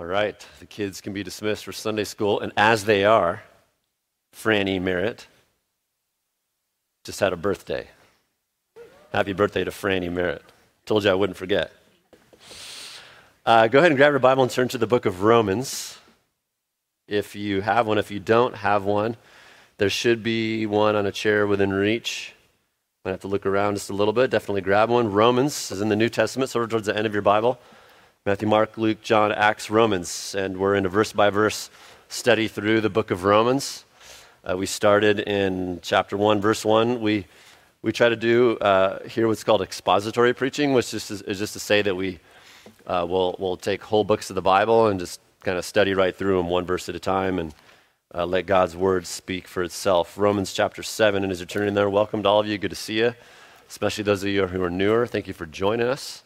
[0.00, 3.42] All right, the kids can be dismissed for Sunday school, and as they are,
[4.34, 5.26] Franny Merritt
[7.04, 7.86] just had a birthday.
[9.12, 10.42] Happy birthday to Franny Merritt.
[10.86, 11.70] Told you I wouldn't forget.
[13.44, 15.98] Uh, go ahead and grab your Bible and turn to the book of Romans.
[17.06, 19.18] If you have one, if you don't have one,
[19.76, 22.32] there should be one on a chair within reach.
[23.04, 24.30] Might have to look around just a little bit.
[24.30, 25.12] Definitely grab one.
[25.12, 27.60] Romans is in the New Testament, sort of towards the end of your Bible.
[28.26, 30.34] Matthew, Mark, Luke, John, Acts, Romans.
[30.34, 31.70] And we're in a verse by verse
[32.10, 33.86] study through the book of Romans.
[34.44, 37.00] Uh, we started in chapter 1, verse 1.
[37.00, 37.24] We,
[37.80, 41.58] we try to do uh, here what's called expository preaching, which is, is just to
[41.58, 42.18] say that we
[42.86, 46.14] uh, will we'll take whole books of the Bible and just kind of study right
[46.14, 47.54] through them one verse at a time and
[48.14, 50.18] uh, let God's word speak for itself.
[50.18, 51.22] Romans chapter 7.
[51.22, 52.58] And as you're turning there, welcome to all of you.
[52.58, 53.14] Good to see you,
[53.70, 55.06] especially those of you who are newer.
[55.06, 56.22] Thank you for joining us.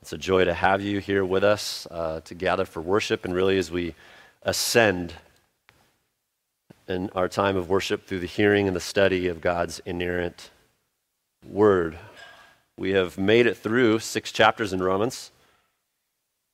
[0.00, 3.34] It's a joy to have you here with us uh, to gather for worship, and
[3.34, 3.94] really as we
[4.42, 5.14] ascend
[6.86, 10.50] in our time of worship through the hearing and the study of God's inerrant
[11.44, 11.98] word.
[12.76, 15.30] We have made it through six chapters in Romans.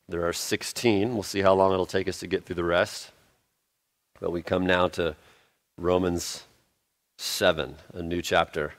[0.09, 1.15] There are 16.
[1.15, 3.11] We'll see how long it'll take us to get through the rest.
[4.21, 5.17] But we come now to
[5.77, 6.45] Romans
[7.19, 8.75] 7, a new chapter,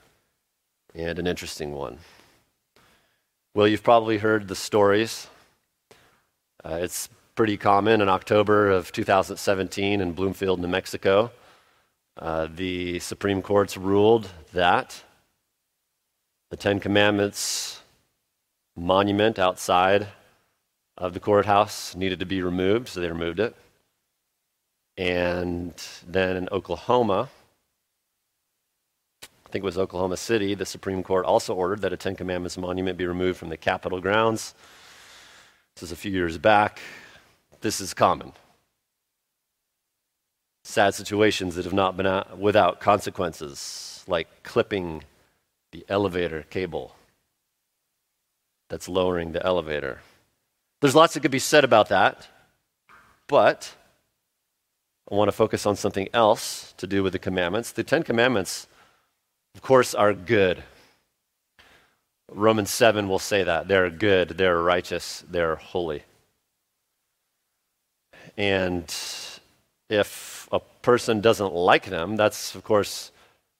[0.94, 2.00] and an interesting one.
[3.56, 5.30] Well, you've probably heard the stories.
[6.61, 11.31] Uh, it's pretty common in October of 2017 in Bloomfield, New Mexico.
[12.17, 15.02] Uh, the Supreme Court's ruled that
[16.52, 17.80] the Ten Commandments
[18.75, 20.08] monument outside
[20.97, 23.56] of the courthouse needed to be removed, so they removed it.
[24.97, 25.73] And
[26.06, 27.30] then in Oklahoma,
[29.56, 32.98] think it was Oklahoma City, the Supreme Court also ordered that a Ten Commandments monument
[32.98, 34.53] be removed from the Capitol grounds.
[35.75, 36.81] This is a few years back.
[37.62, 38.34] This is common.
[40.66, 45.06] Sad situations that have not been without consequences, like clipping
[45.72, 46.94] the elevator cable
[48.68, 50.02] that's lowering the elevator.
[50.81, 52.28] There's lots that could be said about that,
[53.28, 53.74] but
[55.09, 57.72] I want to focus on something else to do with the commandments.
[57.72, 58.68] The Ten Commandments
[59.55, 60.63] of course, are good.
[62.31, 63.67] Romans 7 will say that.
[63.67, 66.03] They're good, they're righteous, they're holy.
[68.38, 68.93] And
[69.89, 73.11] if a person doesn't like them, that's, of course,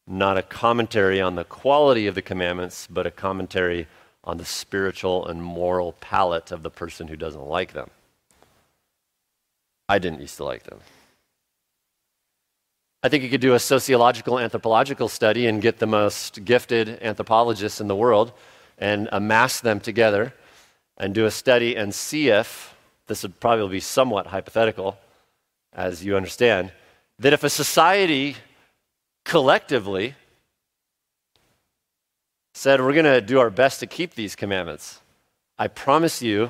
[0.08, 3.88] not a commentary on the quality of the commandments, but a commentary
[4.24, 7.90] on the spiritual and moral palate of the person who doesn't like them.
[9.88, 10.80] I didn't used to like them.
[13.06, 17.80] I think you could do a sociological anthropological study and get the most gifted anthropologists
[17.80, 18.34] in the world
[18.80, 20.34] and amass them together
[20.98, 22.74] and do a study and see if
[23.06, 24.98] this would probably be somewhat hypothetical,
[25.72, 26.72] as you understand,
[27.20, 28.38] that if a society
[29.24, 30.16] collectively
[32.56, 35.00] said, We're going to do our best to keep these commandments,
[35.60, 36.50] I promise you,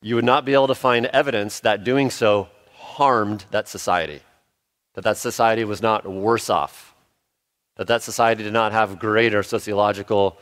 [0.00, 4.22] you would not be able to find evidence that doing so harmed that society
[4.94, 6.94] that that society was not worse off,
[7.76, 10.38] that that society did not have greater sociological,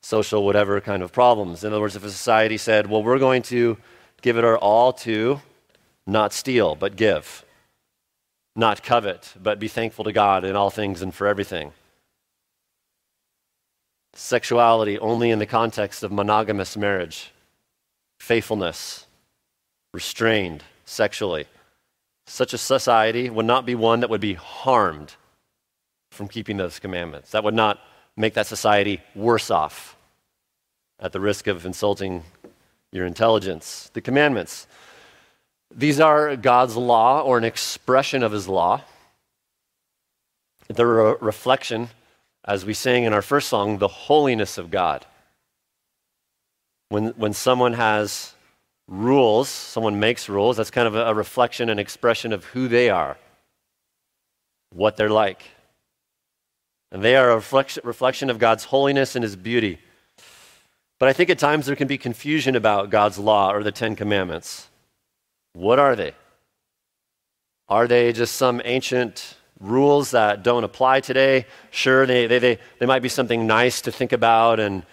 [0.00, 1.64] social, whatever kind of problems.
[1.64, 3.78] In other words, if a society said, well, we're going to
[4.22, 5.40] give it our all to
[6.06, 7.44] not steal, but give,
[8.54, 11.72] not covet, but be thankful to God in all things and for everything.
[14.14, 17.32] Sexuality only in the context of monogamous marriage,
[18.18, 19.06] faithfulness,
[19.92, 21.46] restrained sexually
[22.26, 25.14] such a society would not be one that would be harmed
[26.10, 27.30] from keeping those commandments.
[27.30, 27.78] That would not
[28.16, 29.96] make that society worse off
[30.98, 32.24] at the risk of insulting
[32.90, 33.90] your intelligence.
[33.92, 34.66] The commandments,
[35.74, 38.82] these are God's law or an expression of his law.
[40.68, 41.90] They're a reflection,
[42.44, 45.06] as we sang in our first song, the holiness of God.
[46.88, 48.35] When, when someone has
[48.88, 53.16] rules, someone makes rules, that's kind of a, reflection and expression of who they are,
[54.72, 55.42] what they're like.
[56.92, 59.78] And they are a reflection, of God's holiness and his beauty.
[60.98, 63.96] But I think at times there can be confusion about God's law or the Ten
[63.96, 64.68] Commandments.
[65.52, 66.14] What are they?
[67.68, 71.46] Are they just some ancient rules that don't apply today?
[71.70, 74.84] Sure, they, they, they, they might be something nice to think about and,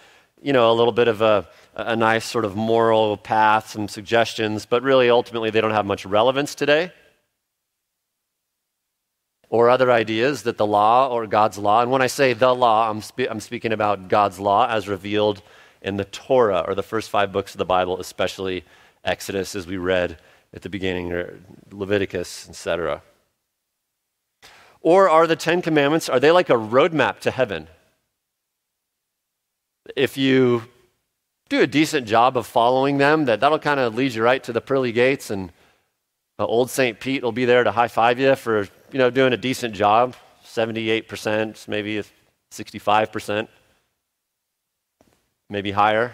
[0.42, 4.64] you know, a little bit of a, a nice sort of moral path, some suggestions,
[4.64, 6.92] but really ultimately they don't have much relevance today.
[9.48, 12.88] Or other ideas that the law or God's law, and when I say the law,
[12.90, 15.42] I'm, spe- I'm speaking about God's law as revealed
[15.82, 18.64] in the Torah or the first five books of the Bible, especially
[19.04, 20.18] Exodus, as we read
[20.52, 21.38] at the beginning, or
[21.70, 23.02] Leviticus, etc.
[24.80, 27.68] Or are the Ten Commandments, are they like a roadmap to heaven?
[29.96, 30.64] If you
[31.48, 34.52] do a decent job of following them, that, that'll kind of lead you right to
[34.52, 35.52] the pearly gates, and
[36.38, 36.98] uh, old St.
[36.98, 40.16] Pete will be there to high five you for you know, doing a decent job
[40.44, 42.02] 78%, maybe
[42.52, 43.48] 65%,
[45.50, 46.12] maybe higher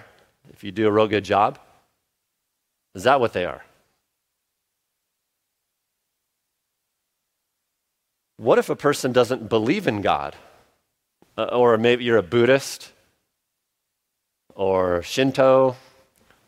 [0.53, 1.59] if you do a real good job.
[2.95, 3.63] Is that what they are?
[8.39, 10.35] What if a person doesn't believe in God?
[11.37, 12.93] Uh, or maybe you're a Buddhist,
[14.61, 15.75] or Shinto,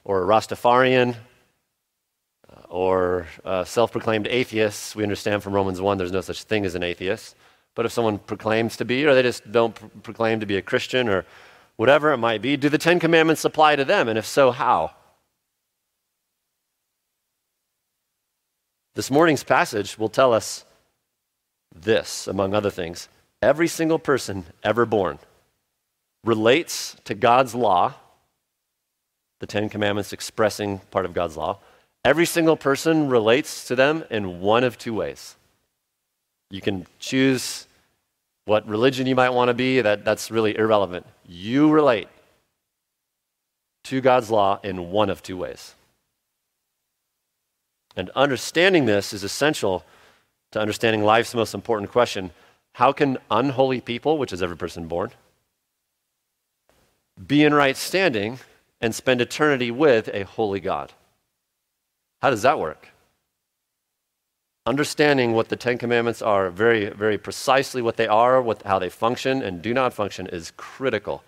[0.04, 1.16] or Rastafarian,
[2.46, 3.26] uh, or
[3.64, 4.94] self proclaimed atheists.
[4.94, 7.34] We understand from Romans 1 there's no such thing as an atheist.
[7.74, 10.62] But if someone proclaims to be, or they just don't pr- proclaim to be a
[10.62, 11.24] Christian, or
[11.76, 14.10] whatever it might be, do the Ten Commandments apply to them?
[14.10, 14.90] And if so, how?
[18.94, 20.66] This morning's passage will tell us
[21.74, 23.08] this, among other things.
[23.40, 25.18] Every single person ever born
[26.24, 27.94] relates to God's law,
[29.42, 31.58] the Ten Commandments expressing part of God's law.
[32.04, 35.34] Every single person relates to them in one of two ways.
[36.48, 37.66] You can choose
[38.44, 41.06] what religion you might want to be, that, that's really irrelevant.
[41.26, 42.06] You relate
[43.84, 45.74] to God's law in one of two ways.
[47.96, 49.84] And understanding this is essential
[50.52, 52.30] to understanding life's most important question
[52.74, 55.10] how can unholy people, which is every person born,
[57.26, 58.38] be in right standing
[58.82, 60.92] and spend eternity with a holy God?
[62.20, 62.88] How does that work?
[64.66, 68.90] Understanding what the Ten Commandments are, very, very precisely what they are, what, how they
[68.90, 71.24] function and do not function, is critical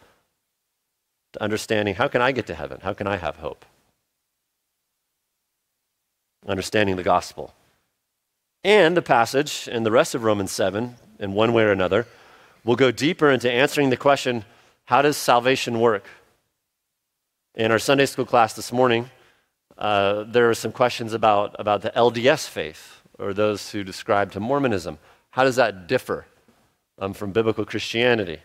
[1.33, 2.81] to understanding how can I get to heaven?
[2.83, 3.65] How can I have hope?
[6.47, 7.55] Understanding the gospel.
[8.63, 12.07] And the passage in the rest of Romans 7, in one way or another,
[12.65, 14.45] will go deeper into answering the question
[14.87, 16.05] how does salvation work?
[17.57, 19.11] In our Sunday school class this morning,
[19.79, 24.41] uh, there were some questions about, about the LDS faith or those who describe to
[24.41, 24.99] Mormonism.
[25.31, 26.27] How does that differ
[26.99, 28.41] um, from biblical Christianity?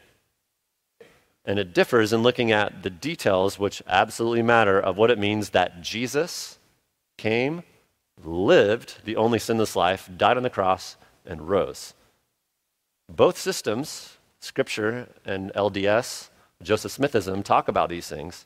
[1.44, 5.50] And it differs in looking at the details, which absolutely matter, of what it means
[5.50, 6.59] that Jesus
[7.17, 7.63] came,
[8.23, 11.95] lived the only sinless life, died on the cross, and rose.
[13.09, 16.29] Both systems, Scripture and LDS,
[16.61, 18.45] Joseph Smithism, talk about these things.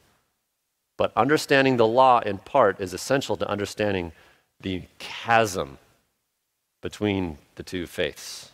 [0.98, 4.12] But understanding the law in part is essential to understanding
[4.60, 5.80] the chasm
[6.82, 8.52] between the two faiths.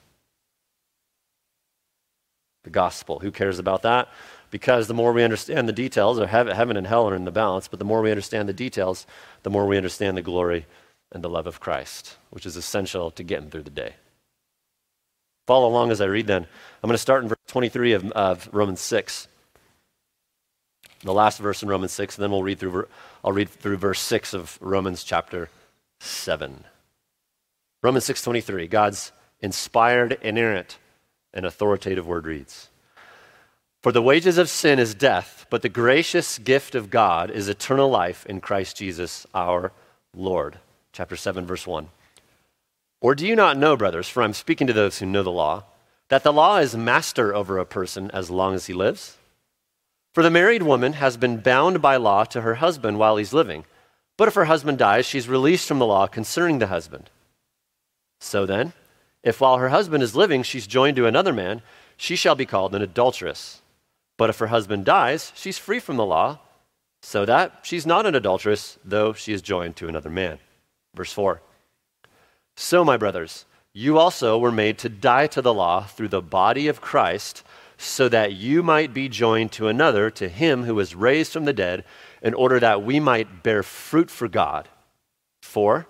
[2.63, 3.19] The gospel.
[3.19, 4.09] Who cares about that?
[4.51, 7.67] Because the more we understand the details, or heaven and hell are in the balance,
[7.67, 9.05] but the more we understand the details,
[9.43, 10.65] the more we understand the glory
[11.11, 13.95] and the love of Christ, which is essential to getting through the day.
[15.47, 16.43] Follow along as I read then.
[16.83, 19.27] I'm going to start in verse 23 of, of Romans 6
[21.01, 22.87] the last verse in Romans 6, and then we'll read through,
[23.23, 25.49] I'll read through verse 6 of Romans chapter
[25.99, 26.65] 7.
[27.81, 30.77] Romans 6:23, God's inspired, inerrant,
[31.33, 32.69] and authoritative word reads:
[33.81, 37.89] For the wages of sin is death, but the gracious gift of God is eternal
[37.89, 39.71] life in Christ Jesus our
[40.13, 40.59] Lord.
[40.91, 41.87] Chapter 7 verse 1.
[43.01, 45.63] Or do you not know, brothers, for I'm speaking to those who know the law,
[46.09, 49.15] that the law is master over a person as long as he lives?
[50.13, 53.65] For the married woman has been bound by law to her husband while he's living.
[54.17, 57.09] But if her husband dies, she's released from the law concerning the husband.
[58.19, 58.73] So then,
[59.23, 61.61] if while her husband is living she's joined to another man,
[61.95, 63.61] she shall be called an adulteress.
[64.17, 66.39] But if her husband dies, she's free from the law,
[67.01, 70.39] so that she's not an adulteress, though she is joined to another man.
[70.95, 71.41] Verse 4.
[72.57, 76.67] So, my brothers, you also were made to die to the law through the body
[76.67, 77.43] of Christ,
[77.81, 81.53] so that you might be joined to another, to him who was raised from the
[81.53, 81.85] dead,
[82.21, 84.67] in order that we might bear fruit for God.
[85.41, 85.87] For,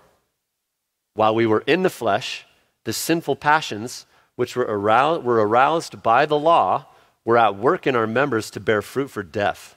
[1.16, 2.46] while we were in the flesh,
[2.84, 4.06] the sinful passions
[4.36, 6.86] which were aroused, were aroused by the law
[7.26, 9.76] were at work in our members to bear fruit for death.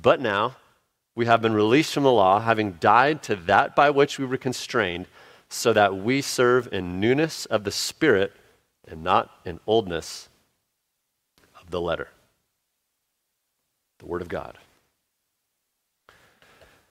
[0.00, 0.56] But now
[1.14, 4.36] we have been released from the law, having died to that by which we were
[4.36, 5.06] constrained,
[5.48, 8.34] so that we serve in newness of the Spirit
[8.86, 10.28] and not in oldness
[11.70, 12.08] the letter.
[13.98, 14.58] The Word of God.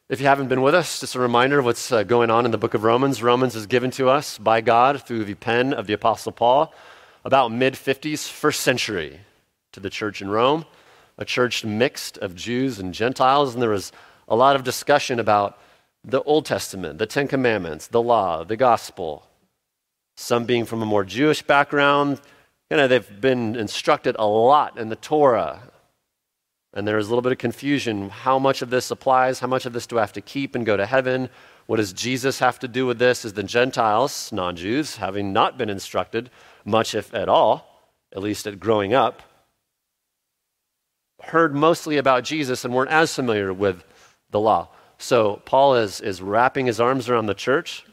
[0.07, 2.51] If you haven't been with us, just a reminder of what's uh, going on in
[2.51, 3.23] the book of Romans.
[3.23, 6.71] Romans is given to us by God through the pen of the Apostle Paul
[7.23, 9.21] about mid 50s, first century,
[9.71, 10.65] to the church in Rome,
[11.17, 13.53] a church mixed of Jews and Gentiles.
[13.53, 13.91] And there was
[14.27, 15.59] a lot of discussion about
[16.03, 19.25] the Old Testament, the Ten Commandments, the law, the gospel.
[20.17, 22.21] Some being from a more Jewish background,
[22.69, 25.71] you know, they've been instructed a lot in the Torah.
[26.73, 28.09] And there is a little bit of confusion.
[28.09, 29.39] How much of this applies?
[29.39, 31.29] How much of this do I have to keep and go to heaven?
[31.67, 33.23] What does Jesus have to do with this?
[33.23, 36.29] Is the Gentiles, non Jews, having not been instructed
[36.65, 39.21] much, if at all, at least at growing up,
[41.21, 43.83] heard mostly about Jesus and weren't as familiar with
[44.31, 44.69] the law.
[44.97, 47.85] So Paul is, is wrapping his arms around the church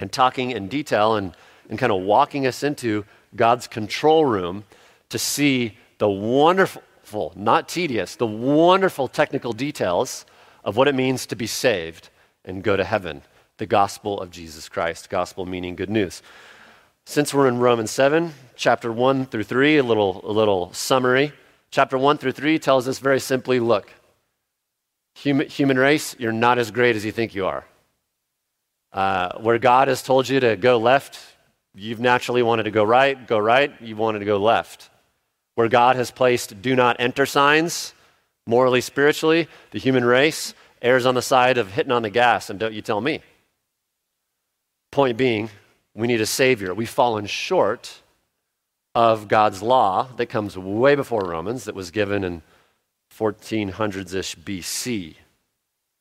[0.00, 1.34] and talking in detail and,
[1.68, 3.04] and kind of walking us into
[3.36, 4.64] God's control room
[5.10, 10.24] to see the wonderful, not tedious, the wonderful technical details
[10.64, 12.10] of what it means to be saved
[12.44, 13.22] and go to heaven.
[13.58, 15.10] The gospel of Jesus Christ.
[15.10, 16.22] Gospel meaning good news.
[17.06, 21.32] Since we're in Romans 7, chapter 1 through 3, a little, a little summary.
[21.70, 23.90] Chapter 1 through 3 tells us very simply look,
[25.14, 27.64] human, human race, you're not as great as you think you are.
[28.92, 31.18] Uh, where God has told you to go left,
[31.74, 34.90] you've naturally wanted to go right, go right, you've wanted to go left.
[35.54, 37.94] Where God has placed do not enter signs,
[38.46, 42.58] morally, spiritually, the human race errs on the side of hitting on the gas, and
[42.58, 43.20] don't you tell me.
[44.92, 45.50] Point being,
[45.94, 46.72] we need a Savior.
[46.72, 48.00] We've fallen short
[48.94, 52.42] of God's law that comes way before Romans, that was given in
[53.16, 55.16] 1400s ish BC.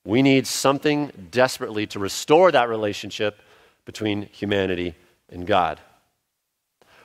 [0.05, 3.41] We need something desperately to restore that relationship
[3.86, 4.95] between humanity
[5.29, 5.79] and God.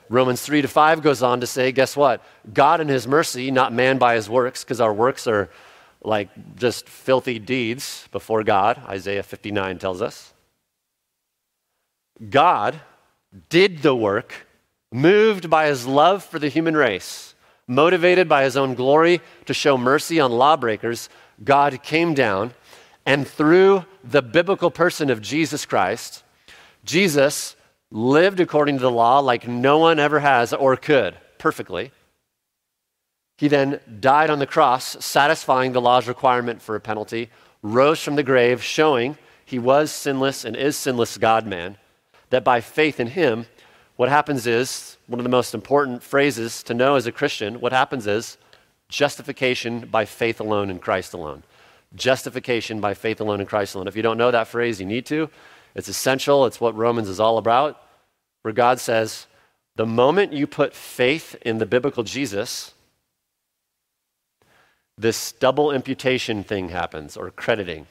[0.09, 2.23] Romans 3 to 5 goes on to say, guess what?
[2.53, 5.49] God in his mercy, not man by his works, because our works are
[6.03, 10.33] like just filthy deeds before God, Isaiah 59 tells us.
[12.29, 12.79] God
[13.49, 14.47] did the work,
[14.91, 17.33] moved by his love for the human race,
[17.67, 21.09] motivated by his own glory to show mercy on lawbreakers.
[21.43, 22.53] God came down
[23.05, 26.23] and through the biblical person of Jesus Christ,
[26.85, 27.55] Jesus
[27.93, 31.91] lived according to the law like no one ever has or could perfectly.
[33.37, 37.29] He then died on the cross, satisfying the law's requirement for a penalty,
[37.61, 41.77] rose from the grave, showing he was sinless and is sinless God man,
[42.31, 43.45] that by faith in him,
[43.95, 47.73] what happens is one of the most important phrases to know as a Christian what
[47.73, 48.37] happens is
[48.89, 51.43] justification by faith alone in Christ alone
[51.95, 53.87] justification by faith alone in Christ alone.
[53.87, 55.29] If you don't know that phrase, you need to.
[55.75, 57.81] It's essential, it's what Romans is all about,
[58.43, 59.27] where God says,
[59.75, 62.73] the moment you put faith in the biblical Jesus,
[64.97, 67.87] this double imputation thing happens, or crediting.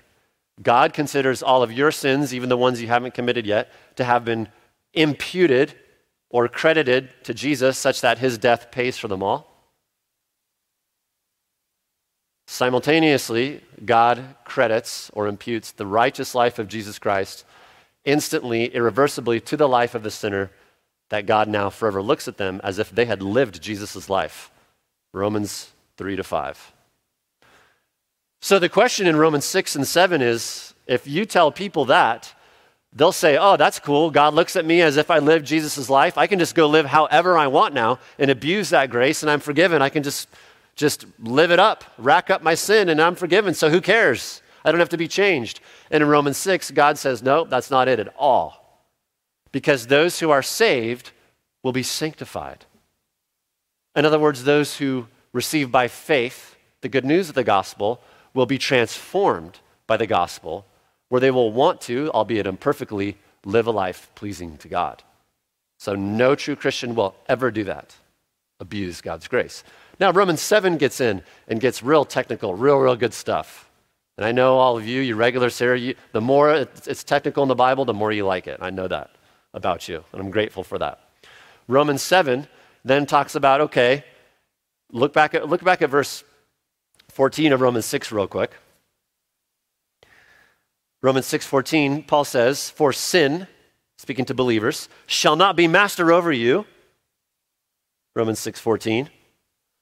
[0.63, 4.25] God considers all of your sins, even the ones you haven't committed yet, to have
[4.25, 4.49] been
[4.95, 5.75] imputed
[6.31, 9.49] or credited to Jesus such that his death pays for them all.
[12.47, 17.45] Simultaneously, God credits or imputes the righteous life of Jesus Christ
[18.05, 20.51] instantly, irreversibly to the life of the sinner,
[21.11, 24.51] that God now forever looks at them as if they had lived Jesus' life.
[25.13, 26.73] Romans 3 to 5.
[28.41, 32.35] So the question in Romans 6 and 7 is if you tell people that,
[32.93, 34.11] they'll say, Oh, that's cool.
[34.11, 36.19] God looks at me as if I lived Jesus' life.
[36.19, 39.41] I can just go live however I want now and abuse that grace, and I'm
[39.41, 39.81] forgiven.
[39.83, 40.29] I can just
[40.75, 43.55] just live it up, rack up my sin, and I'm forgiven.
[43.55, 44.42] So who cares?
[44.65, 45.61] I don't have to be changed.
[45.91, 48.87] And in Romans 6, God says, no, that's not it at all.
[49.51, 51.11] Because those who are saved
[51.63, 52.65] will be sanctified.
[53.95, 58.01] In other words, those who receive by faith the good news of the gospel
[58.35, 60.67] will be transformed by the gospel,
[61.09, 65.03] where they will want to, albeit imperfectly, live a life pleasing to God.
[65.79, 67.95] So no true Christian will ever do that,
[68.61, 69.65] abuse God's grace.
[70.01, 73.69] Now, Romans 7 gets in and gets real technical, real, real good stuff.
[74.17, 77.49] And I know all of you, you regulars Sarah, you, the more it's technical in
[77.49, 78.59] the Bible, the more you like it.
[78.61, 79.11] I know that
[79.55, 81.01] about you, and I'm grateful for that.
[81.69, 82.47] Romans 7
[82.85, 84.05] then talks about, okay,
[84.91, 86.25] look back at, look back at verse
[87.11, 88.53] 14 of Romans 6 real quick.
[91.03, 93.49] Romans 6:14, Paul says, "For sin,
[93.99, 96.65] speaking to believers, shall not be master over you."
[98.15, 99.11] Romans 6:14.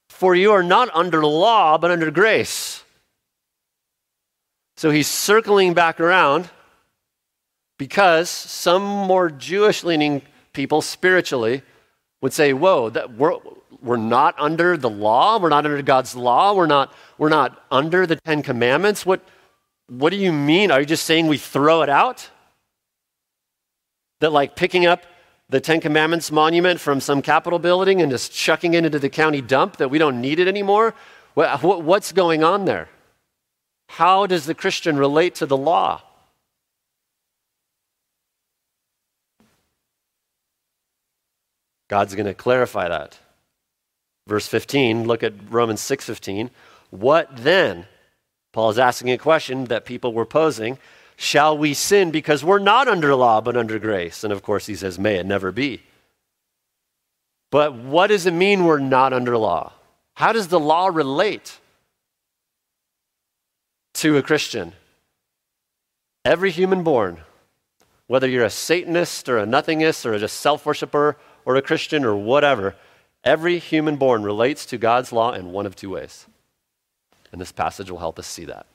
[0.09, 2.85] For you are not under law, but under grace.
[4.81, 6.49] So he's circling back around
[7.77, 10.23] because some more Jewish leaning
[10.55, 11.61] people spiritually
[12.23, 13.37] would say, Whoa, that we're,
[13.83, 15.39] we're not under the law.
[15.39, 16.55] We're not under God's law.
[16.55, 19.05] We're not, we're not under the Ten Commandments.
[19.05, 19.21] What,
[19.89, 20.71] what do you mean?
[20.71, 22.31] Are you just saying we throw it out?
[24.21, 25.05] That, like, picking up
[25.51, 29.43] the Ten Commandments monument from some Capitol building and just chucking it into the county
[29.43, 30.95] dump that we don't need it anymore?
[31.35, 32.89] What, What's going on there?
[33.95, 36.03] How does the Christian relate to the law?
[41.89, 43.19] God's going to clarify that.
[44.29, 46.51] Verse 15, look at Romans 6:15.
[46.91, 47.87] What then?
[48.53, 50.79] Paul is asking a question that people were posing,
[51.17, 54.23] shall we sin because we're not under law but under grace?
[54.23, 55.83] And of course he says may it never be.
[57.51, 59.73] But what does it mean we're not under law?
[60.15, 61.60] How does the law relate?
[64.01, 64.73] To a Christian?
[66.25, 67.21] Every human born,
[68.07, 72.05] whether you're a Satanist or a nothingist or a just self worshiper or a Christian
[72.05, 72.77] or whatever,
[73.25, 76.27] every human born relates to God's law in one of two ways.
[77.31, 78.67] And this passage will help us see that.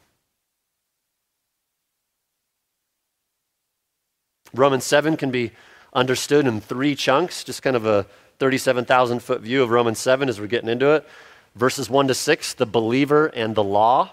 [4.54, 5.52] Romans 7 can be
[5.92, 8.06] understood in three chunks, just kind of a
[8.38, 11.08] 37,000 foot view of Romans 7 as we're getting into it.
[11.56, 14.12] Verses 1 to 6, the believer and the law.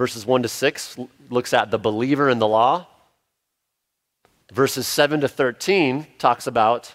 [0.00, 2.86] Verses 1 to 6 looks at the believer in the law.
[4.50, 6.94] Verses 7 to 13 talks about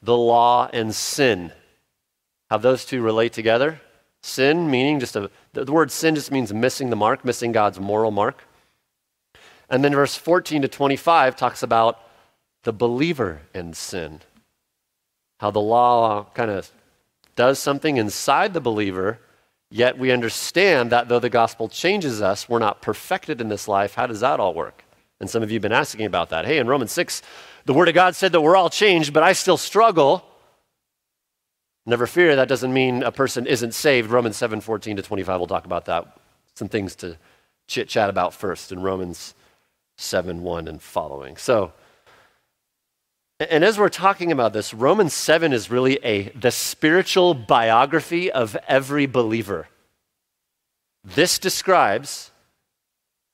[0.00, 1.52] the law and sin.
[2.48, 3.82] How those two relate together.
[4.22, 8.10] Sin, meaning just a, the word sin just means missing the mark, missing God's moral
[8.10, 8.42] mark.
[9.68, 12.00] And then verse 14 to 25 talks about
[12.62, 14.22] the believer and sin.
[15.40, 16.70] How the law kind of
[17.36, 19.18] does something inside the believer,
[19.70, 23.94] yet we understand that though the gospel changes us, we're not perfected in this life.
[23.94, 24.84] How does that all work?
[25.20, 26.46] And some of you have been asking about that.
[26.46, 27.22] Hey, in Romans 6,
[27.64, 30.24] the Word of God said that we're all changed, but I still struggle.
[31.86, 34.10] Never fear, that doesn't mean a person isn't saved.
[34.10, 36.18] Romans 7 14 to 25, we'll talk about that.
[36.54, 37.16] Some things to
[37.66, 39.34] chit chat about first in Romans
[39.96, 41.36] 7 1 and following.
[41.36, 41.72] So,
[43.40, 48.56] and as we're talking about this, Romans 7 is really a the spiritual biography of
[48.66, 49.68] every believer.
[51.04, 52.32] This describes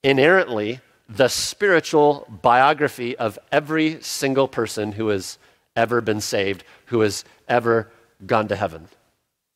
[0.03, 5.39] inerrantly the spiritual biography of every single person who has
[5.75, 7.91] ever been saved, who has ever
[8.27, 8.89] gone to heaven.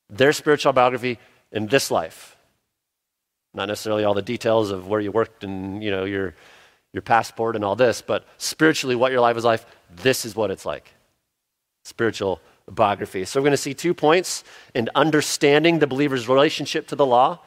[0.08, 1.18] Their spiritual biography
[1.52, 2.36] in this life.
[3.52, 6.34] Not necessarily all the details of where you worked and you know your
[6.92, 10.50] your passport and all this, but spiritually what your life is like, this is what
[10.50, 10.92] it's like.
[11.84, 13.24] Spiritual biography.
[13.24, 17.40] So we're going to see two points in understanding the believer's relationship to the law,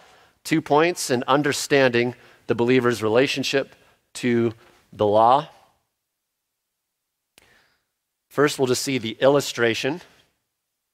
[0.44, 2.16] two points in understanding
[2.48, 3.76] the believer's relationship
[4.16, 4.54] to
[4.92, 5.50] the law.
[8.30, 10.02] First, we'll just see the illustration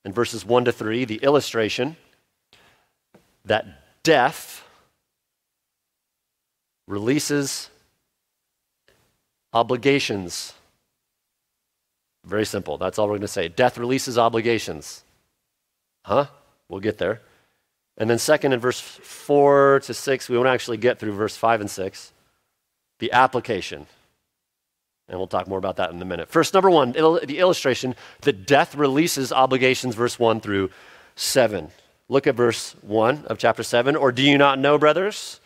[0.04, 1.98] in verses 1 to 3, the illustration
[3.46, 4.64] that death
[6.88, 7.70] releases
[9.54, 10.54] obligations.
[12.28, 12.78] Very simple.
[12.78, 13.48] That's all we're going to say.
[13.48, 15.04] Death releases obligations.
[16.04, 16.26] Huh?
[16.68, 17.22] We'll get there.
[17.98, 21.62] And then, second, in verse 4 to 6, we won't actually get through verse 5
[21.62, 22.12] and 6
[23.00, 23.86] the application.
[25.08, 26.28] And we'll talk more about that in a minute.
[26.30, 30.70] First, number one, the illustration that death releases obligations, verse 1 through
[31.16, 31.70] 7.
[32.10, 33.96] Look at verse 1 of chapter 7.
[33.96, 35.40] Or do you not know, brothers?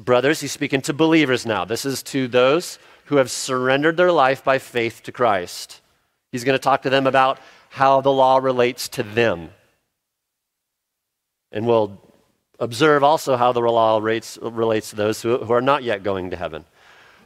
[0.00, 1.64] Brothers, he's speaking to believers now.
[1.64, 5.80] This is to those who have surrendered their life by faith to Christ.
[6.32, 7.38] He's going to talk to them about
[7.70, 9.50] how the law relates to them.
[11.52, 12.00] And we'll
[12.58, 16.30] observe also how the law relates, relates to those who, who are not yet going
[16.30, 16.64] to heaven.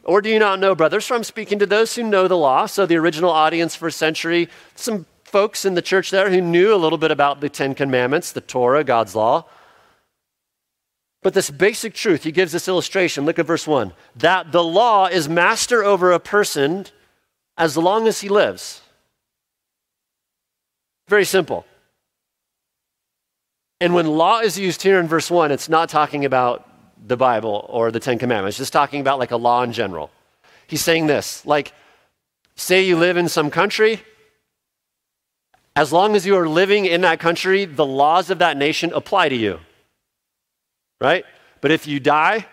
[0.04, 1.06] Or do you not know, brothers?
[1.06, 2.66] For I'm speaking to those who know the law.
[2.66, 6.74] So, the original audience for a century, some folks in the church there who knew
[6.74, 9.46] a little bit about the Ten Commandments, the Torah, God's law.
[11.22, 13.24] But this basic truth, he gives this illustration.
[13.24, 16.86] Look at verse 1 that the law is master over a person
[17.56, 18.81] as long as he lives.
[21.12, 21.66] Very simple.
[23.82, 26.66] And when law is used here in verse 1, it's not talking about
[27.06, 30.10] the Bible or the Ten Commandments, just talking about like a law in general.
[30.66, 31.74] He's saying this like,
[32.56, 34.00] say you live in some country,
[35.76, 39.28] as long as you are living in that country, the laws of that nation apply
[39.28, 39.60] to you.
[40.98, 41.26] Right?
[41.60, 42.46] But if you die,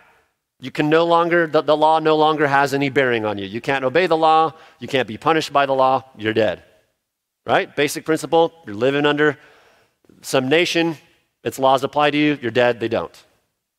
[0.59, 3.45] you can no longer, the, the, law no longer has any bearing on you.
[3.45, 4.51] You can't obey the law.
[4.79, 6.03] You can't be punished by the law.
[6.17, 6.63] You're dead.
[7.49, 7.75] Right?
[7.75, 8.53] Basic principle.
[8.67, 9.39] You're living under
[10.21, 10.99] some nation.
[11.43, 13.23] Its laws apply to you, you're dead, they don't.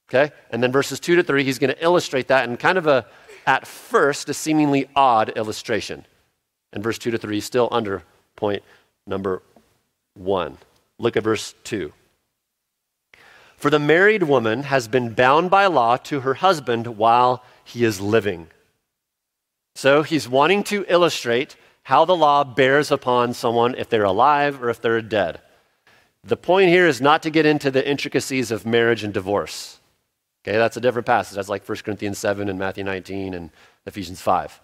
[0.08, 0.34] Okay?
[0.50, 3.06] And then verses 2 to 3, he's going to illustrate that in kind of a,
[3.46, 6.04] at first, a seemingly odd illustration.
[6.72, 8.02] And verse 2 to 3 is still under
[8.34, 8.64] point
[9.06, 9.40] number
[10.14, 10.58] 1.
[10.98, 11.92] Look at verse 2.
[13.56, 18.00] For the married woman has been bound by law to her husband while he is
[18.00, 18.48] living.
[19.76, 21.54] So he's wanting to illustrate
[21.90, 25.40] how the law bears upon someone if they're alive or if they're dead.
[26.22, 29.80] The point here is not to get into the intricacies of marriage and divorce.
[30.44, 31.34] Okay, that's a different passage.
[31.34, 33.50] That's like 1 Corinthians 7 and Matthew 19 and
[33.86, 34.60] Ephesians 5.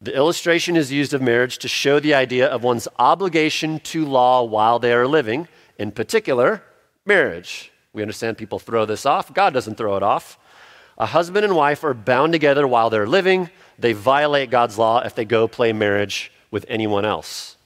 [0.00, 4.44] The illustration is used of marriage to show the idea of one's obligation to law
[4.44, 6.62] while they are living, in particular,
[7.04, 7.72] marriage.
[7.92, 9.34] We understand people throw this off.
[9.34, 10.38] God doesn't throw it off.
[10.98, 13.50] A husband and wife are bound together while they're living.
[13.78, 17.56] They violate God's law if they go play marriage with anyone else.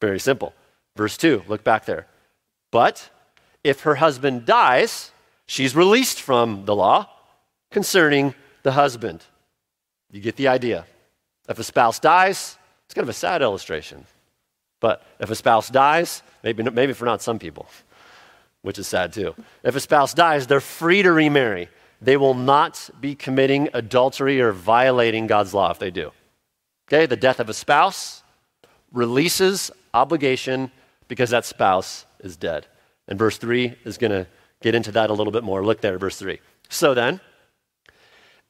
[0.00, 0.54] Very simple.
[0.96, 2.06] Verse 2, look back there.
[2.70, 3.10] But
[3.62, 5.12] if her husband dies,
[5.46, 7.08] she's released from the law
[7.70, 9.24] concerning the husband.
[10.10, 10.86] You get the idea.
[11.48, 14.06] If a spouse dies, it's kind of a sad illustration.
[14.80, 17.66] But if a spouse dies, maybe, maybe for not some people,
[18.62, 19.34] which is sad too.
[19.62, 21.68] If a spouse dies, they're free to remarry.
[22.00, 26.12] They will not be committing adultery or violating God's law if they do.
[26.88, 28.22] Okay, the death of a spouse
[28.92, 30.70] releases obligation
[31.08, 32.66] because that spouse is dead.
[33.06, 34.26] And verse 3 is going to
[34.62, 35.64] get into that a little bit more.
[35.64, 36.40] Look there, verse 3.
[36.68, 37.20] So then,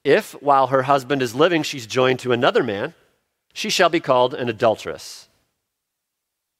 [0.04, 2.94] if while her husband is living she's joined to another man,
[3.52, 5.28] she shall be called an adulteress.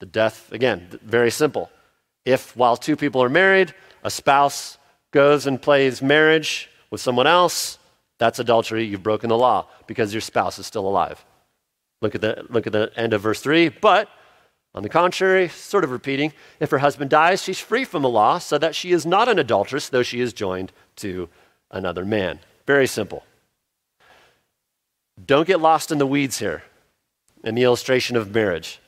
[0.01, 1.71] The death, again, very simple.
[2.25, 4.79] If while two people are married, a spouse
[5.11, 7.79] goes and plays marriage with someone else,
[8.19, 8.85] that's adultery.
[8.85, 11.25] You've broken the law because your spouse is still alive.
[12.03, 13.69] Look at the, look at the end of verse 3.
[13.69, 14.09] But
[14.75, 18.39] on the contrary, sort of repeating, if her husband dies, she's free from the law,
[18.39, 21.29] so that she is not an adulteress, though she is joined to
[21.71, 22.41] another man.
[22.67, 23.25] Very simple.
[25.25, 26.63] Don't get lost in the weeds here
[27.43, 28.80] in the illustration of marriage.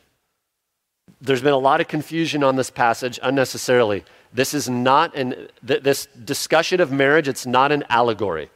[1.20, 4.04] There's been a lot of confusion on this passage unnecessarily.
[4.32, 8.50] This is not an th- this discussion of marriage, it's not an allegory.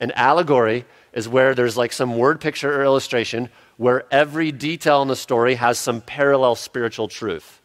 [0.00, 5.08] An allegory is where there's like some word picture or illustration where every detail in
[5.08, 7.60] the story has some parallel spiritual truth.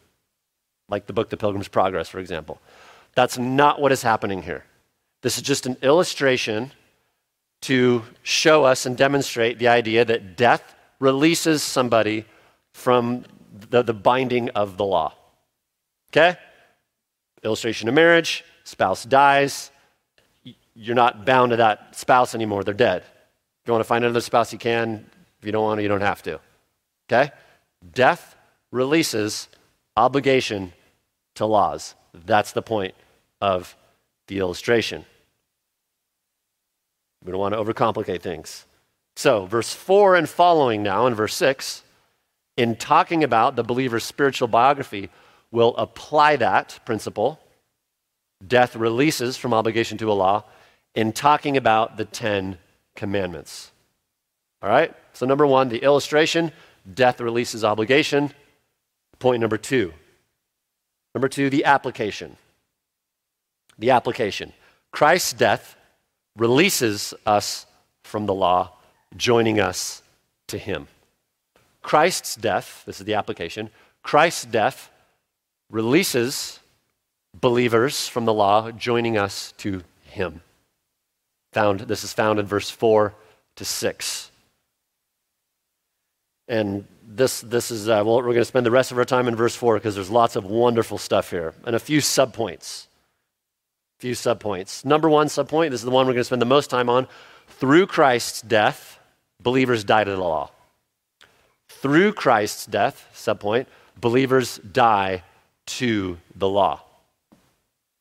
[0.88, 2.60] Like the book The Pilgrim's Progress, for example.
[3.14, 4.64] That's not what is happening here.
[5.22, 6.72] This is just an illustration
[7.62, 12.26] to show us and demonstrate the idea that death releases somebody
[12.74, 13.24] from
[13.74, 15.12] the, the binding of the law.
[16.12, 16.38] Okay?
[17.42, 19.72] Illustration of marriage spouse dies.
[20.74, 23.02] You're not bound to that spouse anymore, they're dead.
[23.02, 25.04] If you want to find another spouse, you can.
[25.40, 26.38] If you don't want to, you don't have to.
[27.08, 27.32] Okay?
[27.92, 28.36] Death
[28.70, 29.48] releases
[29.96, 30.72] obligation
[31.34, 31.96] to laws.
[32.12, 32.94] That's the point
[33.40, 33.74] of
[34.28, 35.04] the illustration.
[37.24, 38.66] We don't want to overcomplicate things.
[39.16, 41.83] So, verse 4 and following now, in verse 6,
[42.56, 45.10] in talking about the believer's spiritual biography,
[45.50, 47.40] will apply that principle.
[48.46, 50.44] Death releases from obligation to a law
[50.94, 52.58] in talking about the Ten
[52.96, 53.70] Commandments.
[54.62, 54.94] All right?
[55.12, 56.52] So, number one, the illustration
[56.92, 58.32] death releases obligation.
[59.18, 59.92] Point number two.
[61.14, 62.36] Number two, the application.
[63.78, 64.52] The application.
[64.90, 65.76] Christ's death
[66.36, 67.66] releases us
[68.02, 68.72] from the law,
[69.16, 70.02] joining us
[70.48, 70.88] to Him.
[71.84, 73.70] Christ's death, this is the application,
[74.02, 74.90] Christ's death
[75.70, 76.58] releases
[77.40, 80.40] believers from the law, joining us to Him.
[81.52, 83.14] Found, this is found in verse 4
[83.54, 84.30] to 6.
[86.48, 89.28] And this, this is, uh, well, we're going to spend the rest of our time
[89.28, 92.88] in verse 4 because there's lots of wonderful stuff here and a few subpoints
[94.04, 94.84] few subpoints.
[94.84, 97.08] Number one subpoint, this is the one we're going to spend the most time on.
[97.48, 98.98] Through Christ's death,
[99.42, 100.50] believers died to the law.
[101.84, 103.66] Through Christ's death, subpoint,
[104.00, 105.22] believers die
[105.66, 106.80] to the law.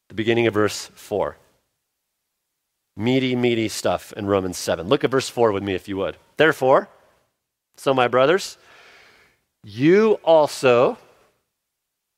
[0.08, 1.36] The beginning of verse 4.
[2.96, 4.88] Meaty, meaty stuff in Romans 7.
[4.88, 6.16] Look at verse 4 with me if you would.
[6.38, 6.88] Therefore,
[7.76, 8.58] so my brothers,
[9.66, 10.98] you also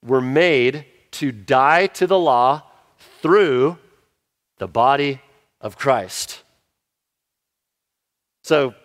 [0.03, 2.61] were made to die to the law
[3.23, 3.79] through
[4.59, 5.19] the body
[5.59, 6.43] of Christ.
[8.43, 8.75] So,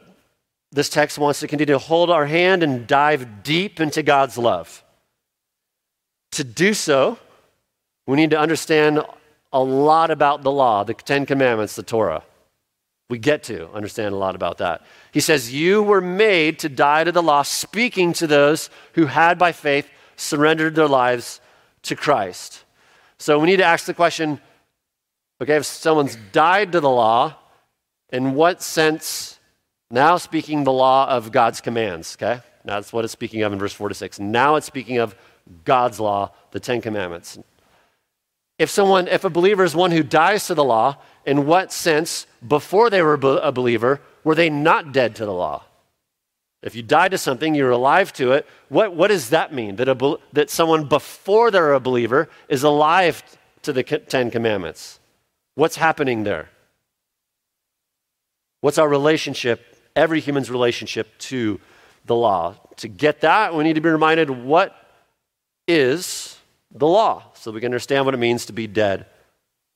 [0.73, 4.85] this text wants to continue to hold our hand and dive deep into God's love.
[6.33, 7.19] To do so,
[8.07, 9.03] we need to understand
[9.53, 12.23] a lot about the law, the Ten Commandments, the Torah.
[13.09, 14.83] We get to understand a lot about that.
[15.11, 19.37] He says, You were made to die to the law, speaking to those who had
[19.37, 21.41] by faith surrendered their lives
[21.83, 22.63] to Christ.
[23.19, 24.41] So we need to ask the question
[25.43, 27.35] okay, if someone's died to the law,
[28.13, 29.40] in what sense,
[29.91, 32.41] now speaking the law of God's commands, okay?
[32.65, 34.21] That's what it's speaking of in verse 4 to 6.
[34.21, 35.15] Now it's speaking of
[35.65, 37.39] God's law, the Ten Commandments.
[38.59, 42.27] If someone, if a believer is one who dies to the law, in what sense,
[42.47, 45.65] before they were a believer, were they not dead to the law?
[46.63, 48.47] If you die to something, you're alive to it.
[48.69, 49.77] What, what does that mean?
[49.77, 53.23] That, a, that someone before they're a believer is alive
[53.63, 55.01] to the Ten Commandments.
[55.55, 56.51] What's happening there?
[58.61, 61.61] What's our relationship every human's relationship to
[62.07, 62.55] the law.
[62.77, 64.77] To get that, we need to be reminded what
[65.69, 66.39] is
[66.73, 69.07] the law so we can understand what it means to be dead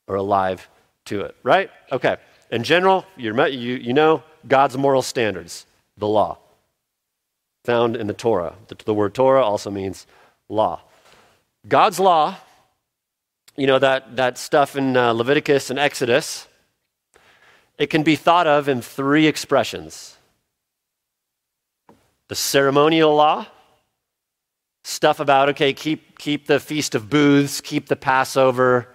[0.06, 0.68] or alive
[1.06, 1.70] to it, right?
[1.92, 2.16] Okay.
[2.50, 6.38] In general, you you, know God's moral standards, the law,
[7.64, 8.54] found in the Torah.
[8.68, 10.06] The, the word Torah also means
[10.48, 10.82] law.
[11.66, 12.36] God's law,
[13.56, 16.46] you know, that, that stuff in uh, Leviticus and Exodus,
[17.78, 20.16] it can be thought of in three expressions
[22.28, 23.46] the ceremonial law,
[24.82, 28.88] stuff about, okay, keep, keep the Feast of Booths, keep the Passover,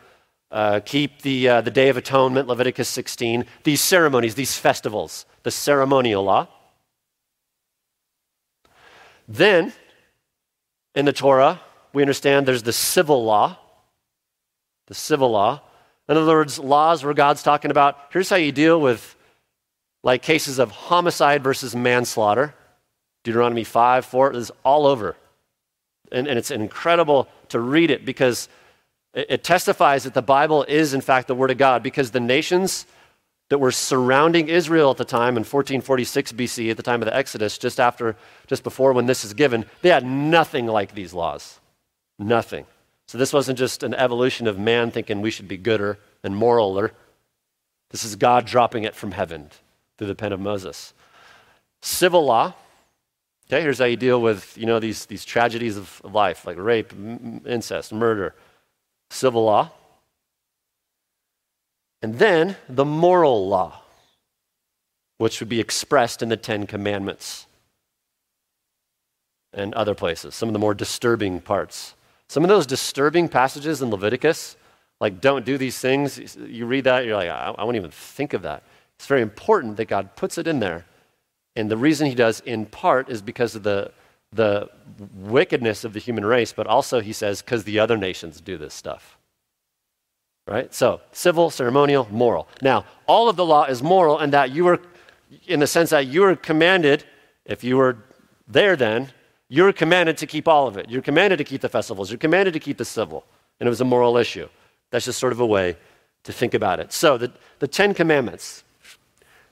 [0.52, 5.52] uh, keep the, uh, the Day of Atonement, Leviticus 16, these ceremonies, these festivals, the
[5.52, 6.48] ceremonial law.
[9.28, 9.74] Then,
[10.96, 11.62] in the Torah,
[11.94, 13.60] we understand there's the civil law.
[14.88, 15.62] The civil law.
[16.10, 19.16] In other words, laws where God's talking about here's how you deal with
[20.04, 22.56] like cases of homicide versus manslaughter.
[23.24, 25.16] Deuteronomy 5, 4 is all over.
[26.12, 28.50] And, and it's incredible to read it because
[29.14, 32.20] it, it testifies that the Bible is, in fact, the Word of God because the
[32.20, 32.88] nations
[33.50, 37.16] that were surrounding Israel at the time in 1446 BC, at the time of the
[37.16, 38.16] Exodus, just after,
[38.48, 41.60] just before when this is given, they had nothing like these laws.
[42.18, 42.66] Nothing.
[43.10, 46.92] So this wasn't just an evolution of man thinking we should be gooder and moraler.
[47.90, 49.50] This is God dropping it from heaven
[49.98, 50.94] through the pen of Moses.
[51.82, 52.54] Civil law.
[53.48, 56.94] Okay, here's how you deal with you know these, these tragedies of life like rape,
[56.94, 58.36] m- incest, murder.
[59.10, 59.72] Civil law.
[62.04, 63.82] And then the moral law,
[65.18, 67.48] which would be expressed in the Ten Commandments
[69.52, 71.96] and other places, some of the more disturbing parts.
[72.30, 74.56] Some of those disturbing passages in Leviticus,
[75.02, 78.34] like don't do these things, you read that, you're like, I, I won't even think
[78.34, 78.64] of that.
[78.98, 80.86] It's very important that God puts it in there.
[81.56, 83.92] And the reason he does, in part, is because of the,
[84.32, 84.70] the
[85.16, 88.74] wickedness of the human race, but also, he says, because the other nations do this
[88.74, 89.18] stuff.
[90.48, 90.74] Right?
[90.74, 92.48] So, civil, ceremonial, moral.
[92.62, 94.80] Now, all of the law is moral, and that you were,
[95.48, 97.06] in the sense that you were commanded,
[97.46, 97.98] if you were
[98.48, 99.12] there then,
[99.50, 100.90] you're commanded to keep all of it.
[100.90, 102.12] You're commanded to keep the festivals.
[102.12, 103.26] You're commanded to keep the civil.
[103.60, 104.48] And it was a moral issue.
[104.92, 105.76] That's just sort of a way
[106.24, 106.94] to think about it.
[106.94, 108.64] So, the, the Ten Commandments.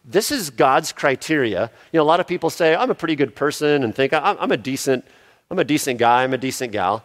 [0.05, 1.71] This is God's criteria.
[1.91, 4.37] You know, a lot of people say, I'm a pretty good person and think I'm,
[4.39, 5.03] I'm a decent,
[5.51, 7.03] I'm a decent guy, I'm a decent gal.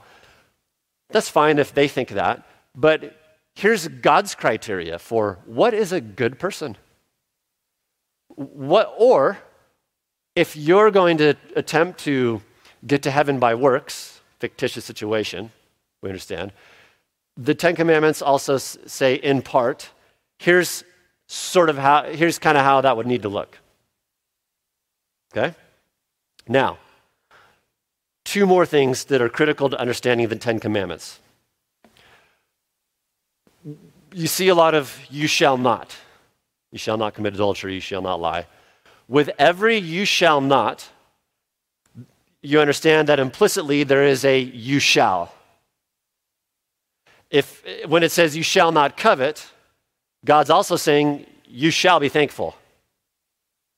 [1.10, 2.46] That's fine if they think that.
[2.76, 3.16] But
[3.54, 6.76] here's God's criteria for what is a good person.
[8.28, 9.38] What, or
[10.36, 12.40] if you're going to attempt to
[12.86, 15.52] get to heaven by works, fictitious situation,
[16.00, 16.52] we understand.
[17.36, 19.90] The Ten Commandments also say, in part,
[20.38, 20.84] here's
[21.26, 23.58] sort of how, here's kind of how that would need to look.
[25.34, 25.54] Okay?
[26.46, 26.78] Now,
[28.24, 31.20] two more things that are critical to understanding the Ten Commandments.
[34.12, 35.96] You see a lot of you shall not.
[36.70, 38.46] You shall not commit adultery, you shall not lie.
[39.08, 40.88] With every you shall not,
[42.42, 45.32] you understand that implicitly there is a you shall.
[47.30, 49.50] If when it says you shall not covet,
[50.24, 52.56] God's also saying you shall be thankful.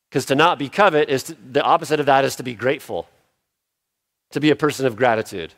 [0.09, 3.09] Because to not be covet is to, the opposite of that is to be grateful,
[4.31, 5.53] to be a person of gratitude.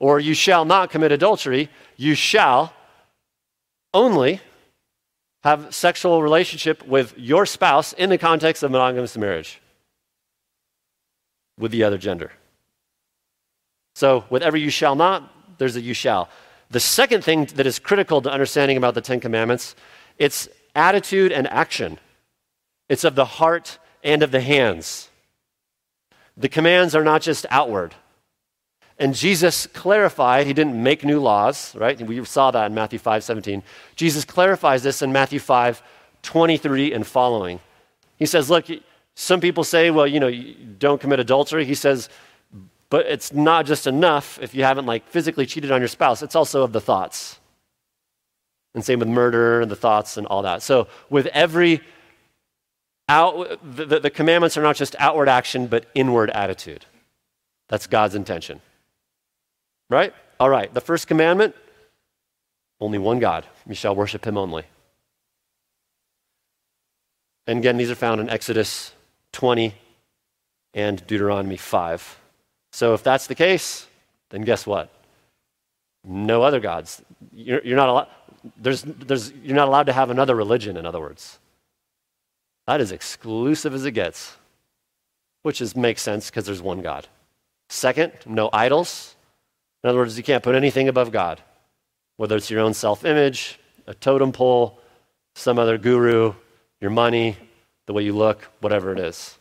[0.00, 2.72] Or you shall not commit adultery, you shall
[3.94, 4.40] only
[5.44, 9.61] have sexual relationship with your spouse in the context of monogamous marriage
[11.62, 12.32] with the other gender.
[13.94, 16.28] So, whatever you shall not, there's a you shall.
[16.70, 19.76] The second thing that is critical to understanding about the Ten Commandments,
[20.18, 21.98] it's attitude and action.
[22.88, 25.08] It's of the heart and of the hands.
[26.36, 27.94] The commands are not just outward.
[28.98, 32.00] And Jesus clarified, he didn't make new laws, right?
[32.00, 33.62] We saw that in Matthew 5 17.
[33.94, 35.82] Jesus clarifies this in Matthew 5
[36.22, 37.60] 23 and following.
[38.16, 38.66] He says, Look,
[39.14, 41.64] some people say, well, you know, you don't commit adultery.
[41.64, 42.08] He says,
[42.90, 46.22] but it's not just enough if you haven't like physically cheated on your spouse.
[46.22, 47.38] It's also of the thoughts.
[48.74, 50.62] And same with murder and the thoughts and all that.
[50.62, 51.80] So with every
[53.08, 56.86] out, the, the commandments are not just outward action, but inward attitude.
[57.68, 58.60] That's God's intention.
[59.90, 60.14] Right?
[60.40, 60.72] All right.
[60.72, 61.54] The first commandment
[62.82, 63.46] only one God.
[63.68, 64.64] You shall worship him only.
[67.46, 68.92] And again, these are found in Exodus
[69.32, 69.74] 20,
[70.74, 72.18] and Deuteronomy 5.
[72.72, 73.86] So if that's the case,
[74.30, 74.90] then guess what?
[76.04, 77.02] No other gods.
[77.32, 78.08] You're, you're not allowed,
[78.56, 81.38] there's, there's, you're not allowed to have another religion, in other words.
[82.66, 84.36] That is exclusive as it gets,
[85.42, 87.06] which is, makes sense because there's one God.
[87.68, 89.14] Second, no idols.
[89.82, 91.40] In other words, you can't put anything above God,
[92.16, 94.78] whether it's your own self image, a totem pole,
[95.34, 96.34] some other guru,
[96.80, 97.36] your money,
[97.86, 99.38] the way you look, whatever it is.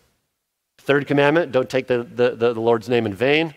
[0.79, 3.53] Third commandment don't take the, the, the, Lord's name in vain.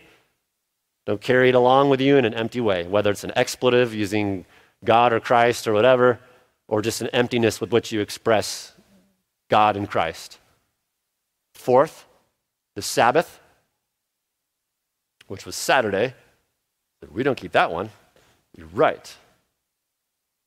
[1.05, 4.45] Don't carry it along with you in an empty way, whether it's an expletive using
[4.83, 6.19] God or Christ or whatever,
[6.67, 8.73] or just an emptiness with which you express
[9.49, 10.39] God and Christ.
[11.53, 12.05] Fourth,
[12.75, 13.39] the Sabbath,
[15.27, 16.13] which was Saturday.
[17.11, 17.89] We don't keep that one.
[18.55, 19.15] You're right.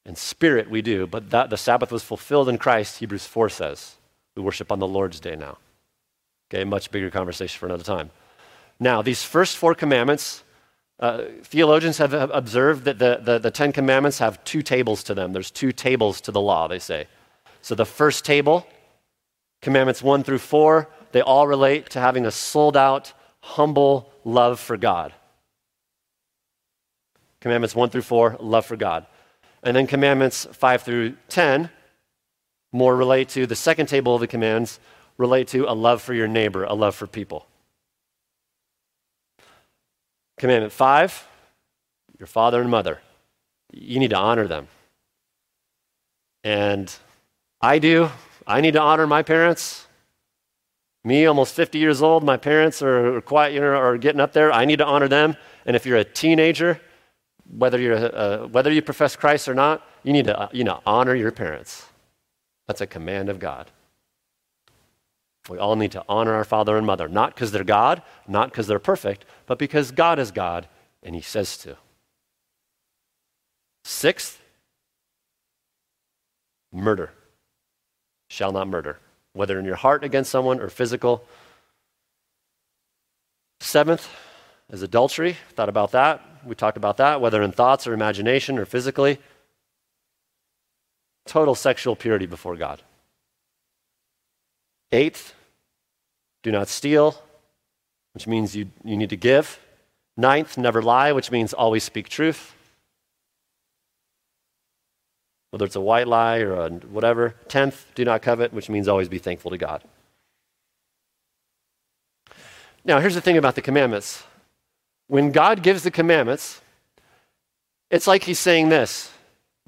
[0.05, 3.97] In spirit, we do, but that, the Sabbath was fulfilled in Christ, Hebrews 4 says.
[4.38, 5.59] We worship on the Lord's day now.
[6.48, 8.11] Okay, much bigger conversation for another time.
[8.79, 10.44] Now, these first four commandments,
[11.01, 15.33] uh, theologians have observed that the, the, the Ten Commandments have two tables to them.
[15.33, 17.09] There's two tables to the law, they say.
[17.62, 18.64] So the first table,
[19.61, 24.77] commandments one through four, they all relate to having a sold out, humble love for
[24.77, 25.12] God.
[27.40, 29.05] Commandments one through four, love for God.
[29.64, 31.70] And then commandments five through 10
[32.72, 34.81] more relate to the second table of the commands,
[35.16, 37.46] relate to a love for your neighbor, a love for people.
[40.38, 41.26] Commandment five,
[42.18, 43.00] your father and mother.
[43.72, 44.68] You need to honor them.
[46.44, 46.94] And
[47.61, 48.11] I do.
[48.46, 49.87] I need to honor my parents.
[51.04, 54.52] Me, almost 50 years old, my parents are quite, you know, are getting up there.
[54.52, 55.37] I need to honor them.
[55.66, 56.81] And if you're a teenager,
[57.50, 60.81] whether, you're, uh, whether you profess Christ or not, you need to uh, you know,
[60.87, 61.88] honor your parents.
[62.68, 63.70] That's a command of God.
[65.48, 68.66] We all need to honor our father and mother, not because they're God, not because
[68.66, 70.68] they're perfect, but because God is God
[71.02, 71.76] and He says to.
[73.85, 74.40] Sixth,
[76.70, 77.11] murder.
[78.28, 78.98] Shall not murder,
[79.33, 81.24] whether in your heart against someone or physical.
[83.61, 84.07] Seventh
[84.70, 85.38] is adultery.
[85.54, 86.22] Thought about that.
[86.44, 89.18] We talked about that, whether in thoughts or imagination or physically.
[91.28, 92.82] Total sexual purity before God.
[94.90, 95.34] Eighth,
[96.42, 97.22] do not steal,
[98.14, 99.60] which means you, you need to give.
[100.16, 102.54] Ninth, never lie, which means always speak truth.
[105.50, 107.34] Whether it's a white lie or a whatever.
[107.46, 109.84] Tenth, do not covet, which means always be thankful to God.
[112.86, 114.22] Now, here's the thing about the commandments.
[115.08, 116.62] When God gives the commandments,
[117.90, 119.12] it's like he's saying this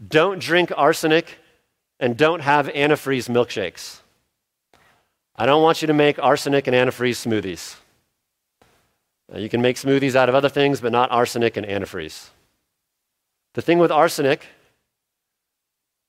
[0.08, 1.36] don't drink arsenic
[2.00, 4.00] and don't have antifreeze milkshakes.
[5.36, 7.76] I don't want you to make arsenic and antifreeze smoothies.
[9.34, 12.30] you can make smoothies out of other things, but not arsenic and antifreeze.
[13.54, 14.46] The thing with arsenic,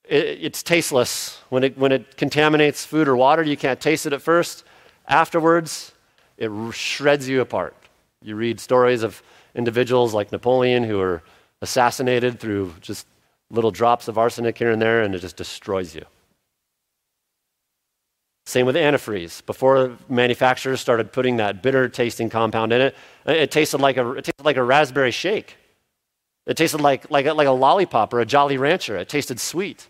[0.07, 1.39] it, it's tasteless.
[1.49, 4.63] When it, when it contaminates food or water, you can't taste it at first.
[5.07, 5.91] Afterwards,
[6.37, 7.75] it shreds you apart.
[8.23, 9.21] You read stories of
[9.55, 11.21] individuals like Napoleon who were
[11.61, 13.05] assassinated through just
[13.51, 16.05] little drops of arsenic here and there, and it just destroys you.
[18.45, 19.45] Same with antifreeze.
[19.45, 24.25] Before manufacturers started putting that bitter tasting compound in it, it tasted like a, it
[24.25, 25.57] tasted like a raspberry shake.
[26.47, 28.97] It tasted like, like, a, like a lollipop or a Jolly Rancher.
[28.97, 29.87] It tasted sweet,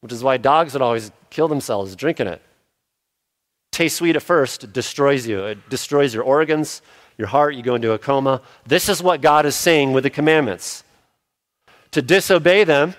[0.00, 2.42] which is why dogs would always kill themselves drinking it.
[3.70, 5.44] Tastes sweet at first, destroys you.
[5.44, 6.82] It destroys your organs,
[7.18, 8.42] your heart, you go into a coma.
[8.66, 10.82] This is what God is saying with the commandments.
[11.92, 12.94] To disobey them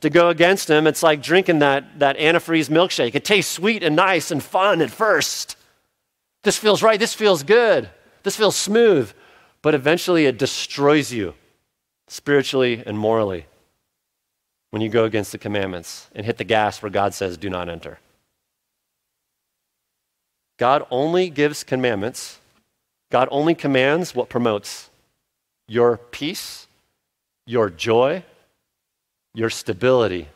[0.00, 3.14] to go against them, it's like drinking that, that antifreeze milkshake.
[3.14, 5.56] It tastes sweet and nice and fun at first.
[6.42, 6.98] This feels right.
[7.00, 7.88] This feels good.
[8.22, 9.12] This feels smooth.
[9.62, 11.34] But eventually it destroys you
[12.06, 13.46] spiritually and morally
[14.70, 17.68] when you go against the commandments and hit the gas where God says, do not
[17.68, 17.98] enter.
[20.58, 22.38] God only gives commandments,
[23.10, 24.90] God only commands what promotes
[25.66, 26.66] your peace,
[27.46, 28.24] your joy,
[29.34, 30.28] your stability,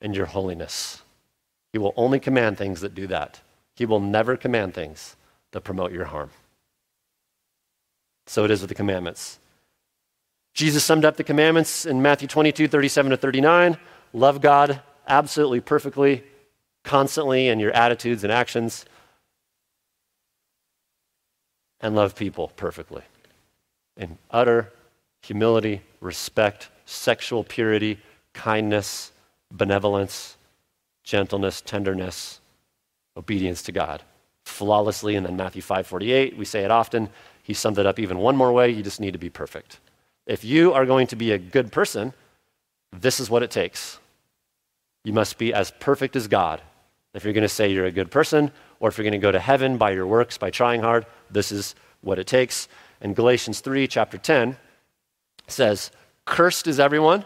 [0.00, 1.02] and your holiness.
[1.72, 3.40] He will only command things that do that.
[3.76, 5.16] He will never command things
[5.52, 6.30] that promote your harm.
[8.26, 9.38] So it is with the commandments.
[10.54, 13.78] Jesus summed up the commandments in Matthew 22, 37 to 39.
[14.12, 16.24] Love God absolutely perfectly,
[16.84, 18.84] constantly in your attitudes and actions,
[21.80, 23.02] and love people perfectly
[23.96, 24.72] in utter
[25.28, 27.98] humility, respect, sexual purity,
[28.32, 29.12] kindness,
[29.52, 30.38] benevolence,
[31.04, 32.40] gentleness, tenderness,
[33.14, 34.02] obedience to God
[34.46, 35.16] flawlessly.
[35.16, 37.10] And then Matthew 5:48, we say it often.
[37.42, 38.70] He summed it up even one more way.
[38.70, 39.80] You just need to be perfect.
[40.26, 42.14] If you are going to be a good person,
[42.90, 43.98] this is what it takes.
[45.04, 46.62] You must be as perfect as God
[47.14, 49.32] If you're going to say you're a good person, or if you're going to go
[49.32, 52.68] to heaven by your works, by trying hard, this is what it takes.
[53.00, 54.56] And Galatians 3, chapter 10,
[55.50, 55.90] says,
[56.24, 57.24] Cursed is everyone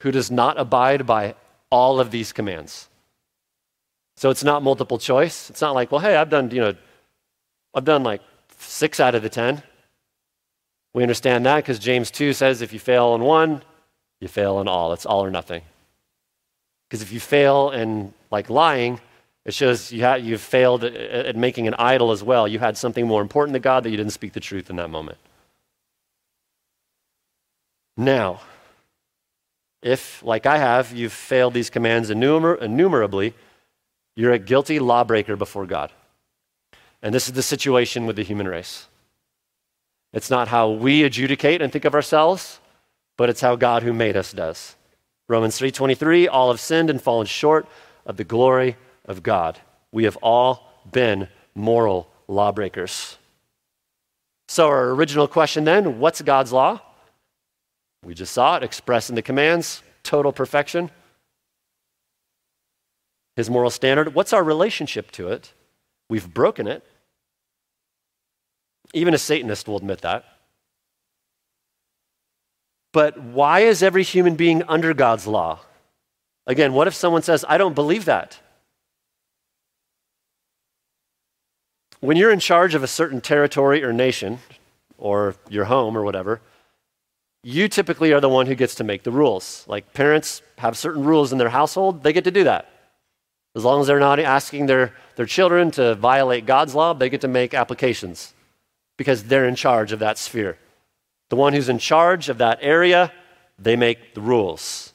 [0.00, 1.34] who does not abide by
[1.70, 2.88] all of these commands.
[4.16, 5.48] So it's not multiple choice.
[5.48, 6.74] It's not like, well, hey, I've done, you know,
[7.74, 8.20] I've done like
[8.58, 9.62] six out of the 10.
[10.94, 13.62] We understand that because James 2 says if you fail on one,
[14.20, 14.92] you fail in all.
[14.92, 15.62] It's all or nothing.
[16.88, 19.00] Because if you fail in like lying,
[19.44, 22.46] it shows you ha- you've failed at, at making an idol as well.
[22.46, 24.90] You had something more important to God that you didn't speak the truth in that
[24.90, 25.18] moment.
[27.96, 28.40] Now,
[29.82, 33.34] if, like I have, you've failed these commands innumer- innumerably,
[34.14, 35.90] you're a guilty lawbreaker before God.
[37.02, 38.86] And this is the situation with the human race.
[40.12, 42.60] It's not how we adjudicate and think of ourselves,
[43.16, 44.76] but it's how God who made us does.
[45.28, 47.66] Romans 3:23 all have sinned and fallen short
[48.04, 49.58] of the glory of God.
[49.90, 53.18] We have all been moral lawbreakers.
[54.48, 56.80] So our original question then, what's God's law?
[58.04, 60.90] We just saw it expressed in the commands, total perfection.
[63.36, 65.52] His moral standard, what's our relationship to it?
[66.08, 66.84] We've broken it.
[68.92, 70.24] Even a Satanist will admit that.
[72.92, 75.60] But why is every human being under God's law?
[76.46, 78.38] Again, what if someone says, I don't believe that?
[82.00, 84.40] When you're in charge of a certain territory or nation,
[84.98, 86.40] or your home or whatever,
[87.42, 89.64] you typically are the one who gets to make the rules.
[89.66, 92.68] Like parents have certain rules in their household, they get to do that.
[93.54, 97.20] As long as they're not asking their, their children to violate God's law, they get
[97.22, 98.32] to make applications
[98.96, 100.56] because they're in charge of that sphere.
[101.28, 103.12] The one who's in charge of that area,
[103.58, 104.92] they make the rules.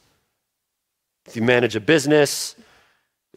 [1.25, 2.55] If you manage a business,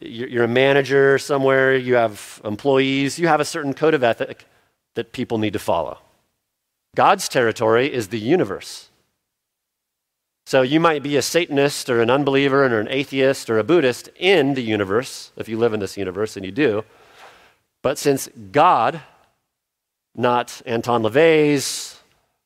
[0.00, 4.46] you're a manager somewhere, you have employees, you have a certain code of ethic
[4.94, 5.98] that people need to follow.
[6.94, 8.89] God's territory is the universe.
[10.47, 14.09] So you might be a Satanist or an unbeliever or an atheist or a Buddhist
[14.16, 16.84] in the universe, if you live in this universe, and you do.
[17.82, 19.01] But since God,
[20.14, 22.01] not Anton LaVey's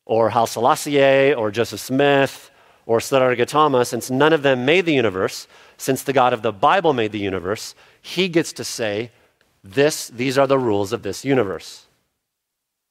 [0.04, 2.50] or Haile Selassie or Joseph Smith
[2.86, 6.52] or Siddhartha Gautama, since none of them made the universe, since the God of the
[6.52, 9.10] Bible made the universe, he gets to say,
[9.62, 11.86] this, these are the rules of this universe.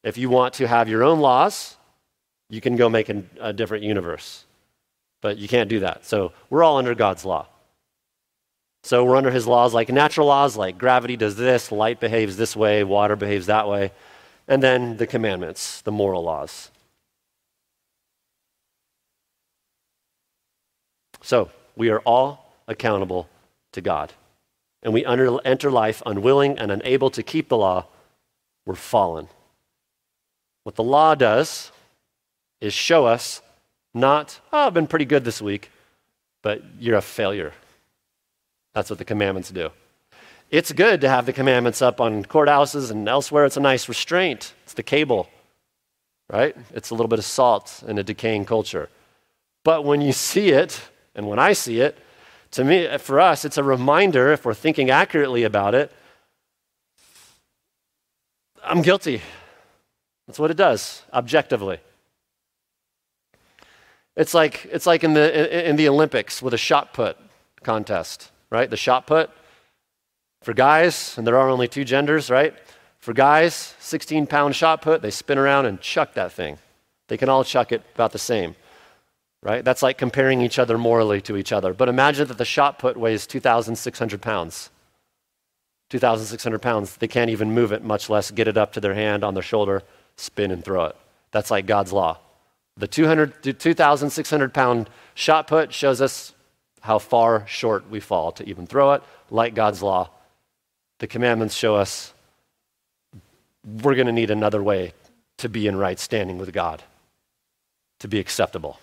[0.04, 1.78] If you want to have your own laws,
[2.50, 4.46] you can go make a, a different universe.
[5.24, 6.06] But you can't do that.
[6.06, 7.48] So we're all under God's law.
[8.84, 12.58] So we're under his laws like natural laws, like gravity does this, light behaves this
[12.58, 13.94] way, water behaves that way.
[14.50, 16.70] And then the commandments, the moral laws.
[21.22, 23.30] So we are all accountable
[23.72, 24.12] to God.
[24.82, 27.86] And we under, enter life unwilling and unable to keep the law.
[28.66, 29.30] We're fallen.
[30.64, 31.72] What the law does
[32.60, 33.42] is show us
[33.94, 35.72] not, oh, I've been pretty good this week,
[36.42, 37.54] but you're a failure.
[38.74, 39.70] That's what the commandments do.
[40.50, 43.46] It's good to have the commandments up on courthouses and elsewhere.
[43.46, 44.54] It's a nice restraint.
[44.64, 45.30] It's the cable,
[46.30, 46.56] right?
[46.74, 48.90] It's a little bit of salt in a decaying culture.
[49.64, 50.80] But when you see it,
[51.16, 51.98] and when I see it,
[52.52, 55.92] to me, for us, it's a reminder, if we're thinking accurately about it,
[58.64, 59.22] I'm guilty.
[60.28, 61.80] That's what it does, objectively.
[64.16, 67.18] It's like, it's like in, the, in the Olympics with a shot put
[67.64, 68.70] contest, right?
[68.70, 69.32] The shot put
[70.44, 72.54] for guys, and there are only two genders, right?
[73.00, 76.58] For guys, 16 pound shot put, they spin around and chuck that thing.
[77.08, 78.56] They can all chuck it about the same,
[79.42, 79.64] right?
[79.64, 81.74] That's like comparing each other morally to each other.
[81.74, 84.70] But imagine that the shot put weighs 2,600 pounds.
[85.90, 86.98] 2,600 pounds.
[86.98, 89.44] They can't even move it, much less get it up to their hand on their
[89.44, 89.84] shoulder,
[90.16, 90.96] spin and throw it.
[91.32, 92.20] That's like God's law.
[92.78, 96.34] The 2,600 pound shot put shows us
[96.82, 100.10] how far short we fall to even throw it, like God's law.
[101.00, 102.14] The commandments show us
[103.66, 104.94] we're going to need another way
[105.38, 106.84] to be in right standing with God,
[108.00, 108.80] to be acceptable.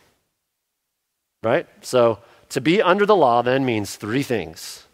[1.42, 1.66] Right?
[1.82, 2.18] So,
[2.50, 4.86] to be under the law then means three things.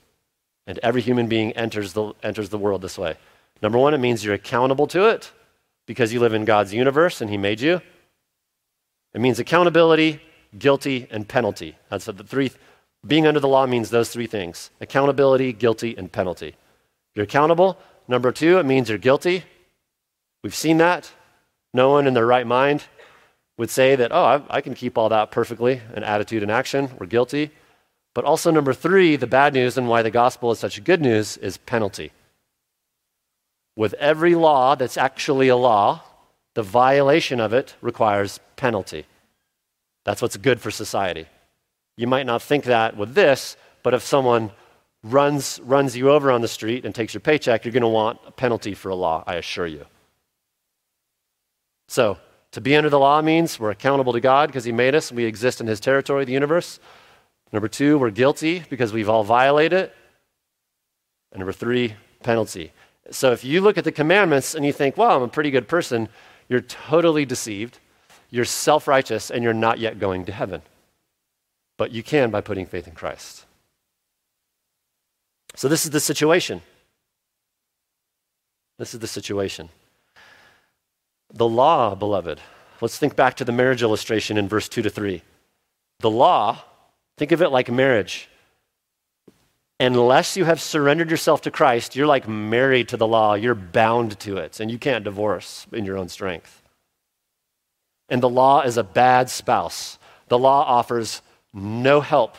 [0.66, 3.16] And every human being enters the, enters the world this way.
[3.62, 5.32] Number one, it means you're accountable to it
[5.86, 7.80] because you live in God's universe and He made you.
[9.16, 10.20] It means accountability,
[10.58, 11.74] guilty, and penalty.
[11.88, 12.52] That's the three.
[13.06, 16.54] Being under the law means those three things accountability, guilty, and penalty.
[17.14, 17.78] You're accountable.
[18.08, 19.44] Number two, it means you're guilty.
[20.44, 21.10] We've seen that.
[21.72, 22.84] No one in their right mind
[23.56, 26.90] would say that, oh, I, can keep all that perfectly in attitude and action.
[26.98, 27.52] We're guilty.
[28.14, 31.38] But also, number three, the bad news and why the gospel is such good news
[31.38, 32.12] is penalty.
[33.76, 36.02] With every law that's actually a law,
[36.56, 39.04] the violation of it requires penalty.
[40.04, 41.26] That's what's good for society.
[41.98, 44.50] You might not think that with this, but if someone
[45.02, 48.20] runs, runs you over on the street and takes your paycheck, you're going to want
[48.26, 49.84] a penalty for a law, I assure you.
[51.88, 52.16] So,
[52.52, 55.26] to be under the law means we're accountable to God because He made us, we
[55.26, 56.80] exist in His territory, the universe.
[57.52, 59.78] Number two, we're guilty because we've all violated.
[59.78, 59.94] It.
[61.32, 62.72] And number three, penalty.
[63.10, 65.68] So if you look at the commandments and you think, well, I'm a pretty good
[65.68, 66.08] person,
[66.48, 67.78] you're totally deceived.
[68.30, 70.62] You're self righteous and you're not yet going to heaven.
[71.76, 73.44] But you can by putting faith in Christ.
[75.54, 76.62] So this is the situation.
[78.78, 79.68] This is the situation.
[81.32, 82.40] The law, beloved,
[82.80, 85.22] let's think back to the marriage illustration in verse 2 to 3.
[86.00, 86.62] The law
[87.16, 88.28] Think of it like marriage.
[89.78, 93.34] Unless you have surrendered yourself to Christ, you're like married to the law.
[93.34, 96.62] You're bound to it, and you can't divorce in your own strength.
[98.08, 99.98] And the law is a bad spouse.
[100.28, 101.20] The law offers
[101.52, 102.36] no help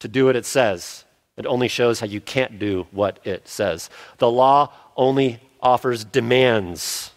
[0.00, 1.04] to do what it says,
[1.36, 3.90] it only shows how you can't do what it says.
[4.18, 7.12] The law only offers demands.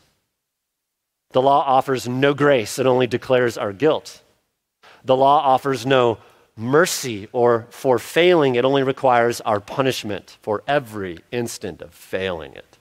[1.32, 4.22] The law offers no grace, it only declares our guilt.
[5.04, 6.20] The law offers no
[6.62, 12.78] mercy or for failing, it only requires our punishment for every instant of failing it.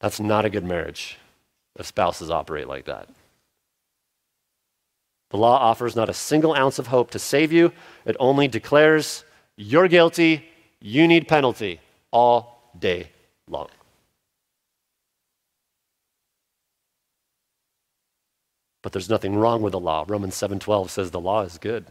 [0.00, 1.18] That's not a good marriage
[1.78, 3.08] if spouses operate like that.
[5.30, 7.72] The law offers not a single ounce of hope to save you,
[8.04, 9.24] it only declares
[9.56, 10.44] you're guilty,
[10.80, 13.10] you need penalty all day
[13.48, 13.68] long.
[18.86, 20.04] But there's nothing wrong with the law.
[20.06, 21.86] Romans 7:12 says the law is good.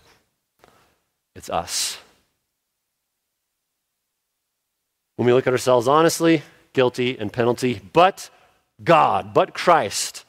[1.35, 1.97] It's us.
[5.17, 8.29] When we look at ourselves honestly, guilty and penalty, but
[8.81, 10.23] God, but Christ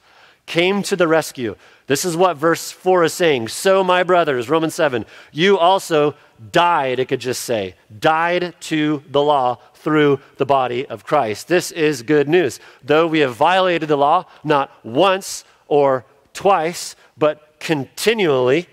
[0.47, 1.55] came to the rescue.
[1.87, 3.47] This is what verse 4 is saying.
[3.47, 6.17] So, my brothers, Romans 7, you also
[6.51, 11.47] died, it could just say, died to the law through the body of Christ.
[11.47, 12.59] This is good news.
[12.83, 16.05] Though we have violated the law, not once or
[16.37, 18.69] twice, but continually,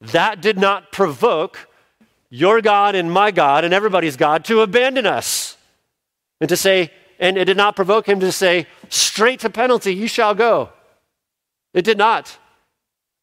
[0.00, 1.68] that did not provoke
[2.30, 5.58] your God and my God and everybody's God to abandon us.
[6.40, 10.06] And to say, and it did not provoke him to say, straight to penalty, you
[10.06, 10.70] shall go.
[11.74, 12.38] It did not.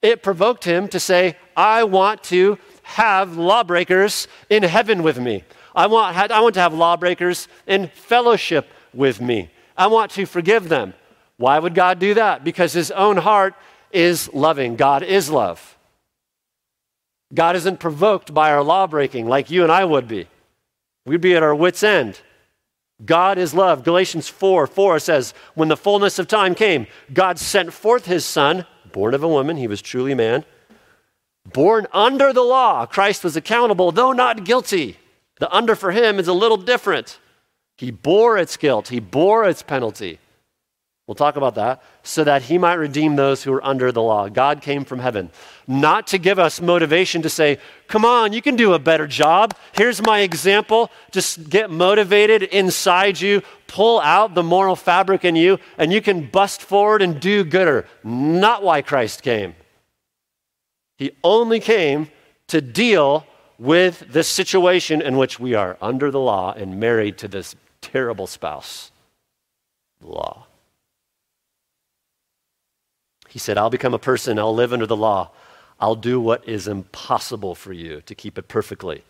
[0.01, 5.43] It provoked him to say, I want to have lawbreakers in heaven with me.
[5.75, 9.49] I want, I want to have lawbreakers in fellowship with me.
[9.77, 10.93] I want to forgive them.
[11.39, 12.43] Why would God do that?
[12.43, 13.55] Because his own heart
[13.93, 14.75] is loving.
[14.75, 15.77] God is love.
[17.33, 20.27] God isn't provoked by our law breaking like you and I would be.
[21.05, 22.19] We'd be at our wits' end.
[23.05, 23.85] God is love.
[23.85, 28.65] Galatians 4 4 says, When the fullness of time came, God sent forth his son,
[28.91, 30.43] born of a woman, he was truly man,
[31.53, 32.85] born under the law.
[32.85, 34.97] Christ was accountable, though not guilty.
[35.39, 37.17] The under for him is a little different.
[37.77, 40.19] He bore its guilt, he bore its penalty.
[41.10, 41.82] We'll talk about that.
[42.03, 44.30] So that he might redeem those who are under the law.
[44.30, 45.32] God came from heaven,
[45.66, 47.57] not to give us motivation to say,
[47.88, 49.55] come on, you can do a better job.
[49.72, 50.91] Here's my example.
[51.10, 56.28] Just get motivated inside you, pull out the moral fabric in you, and you can
[56.28, 57.88] bust forward and do gooder.
[58.03, 59.55] Not why Christ came.
[60.99, 62.12] He only came
[62.49, 63.26] to deal
[63.57, 68.28] with the situation in which we are under the law and married to this terrible
[68.28, 68.91] spouse,
[70.03, 70.45] law.
[73.30, 75.32] He said, I'll become a person, I'll live under the law.
[75.80, 79.03] I'll do what is impossible for you to keep it perfectly.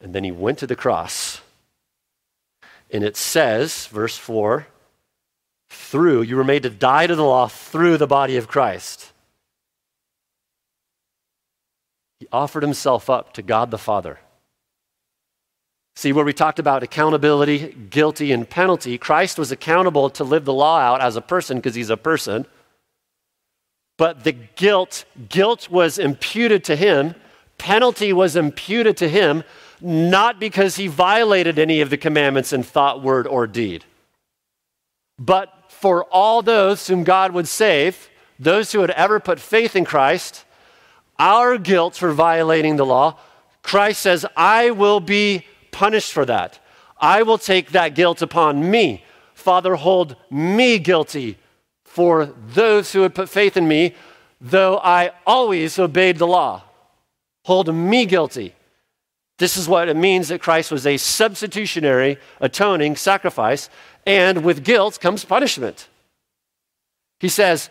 [0.00, 1.40] And then he went to the cross.
[2.90, 4.66] And it says, verse 4,
[5.68, 9.12] through, you were made to die to the law through the body of Christ.
[12.18, 14.18] He offered himself up to God the Father.
[15.96, 20.52] See, where we talked about accountability, guilty, and penalty, Christ was accountable to live the
[20.52, 22.46] law out as a person because he's a person.
[23.96, 27.14] But the guilt, guilt was imputed to him,
[27.58, 29.44] penalty was imputed to him,
[29.80, 33.84] not because he violated any of the commandments in thought, word, or deed,
[35.18, 39.84] but for all those whom God would save, those who had ever put faith in
[39.84, 40.44] Christ,
[41.18, 43.18] our guilt for violating the law,
[43.62, 46.58] Christ says, I will be punished for that.
[46.98, 49.04] I will take that guilt upon me.
[49.34, 51.38] Father, hold me guilty
[51.94, 53.94] for those who had put faith in me,
[54.40, 56.64] though I always obeyed the law.
[57.44, 58.52] hold me guilty.
[59.38, 63.70] This is what it means that Christ was a substitutionary, atoning sacrifice,
[64.04, 65.88] and with guilt comes punishment.
[67.20, 67.70] He says,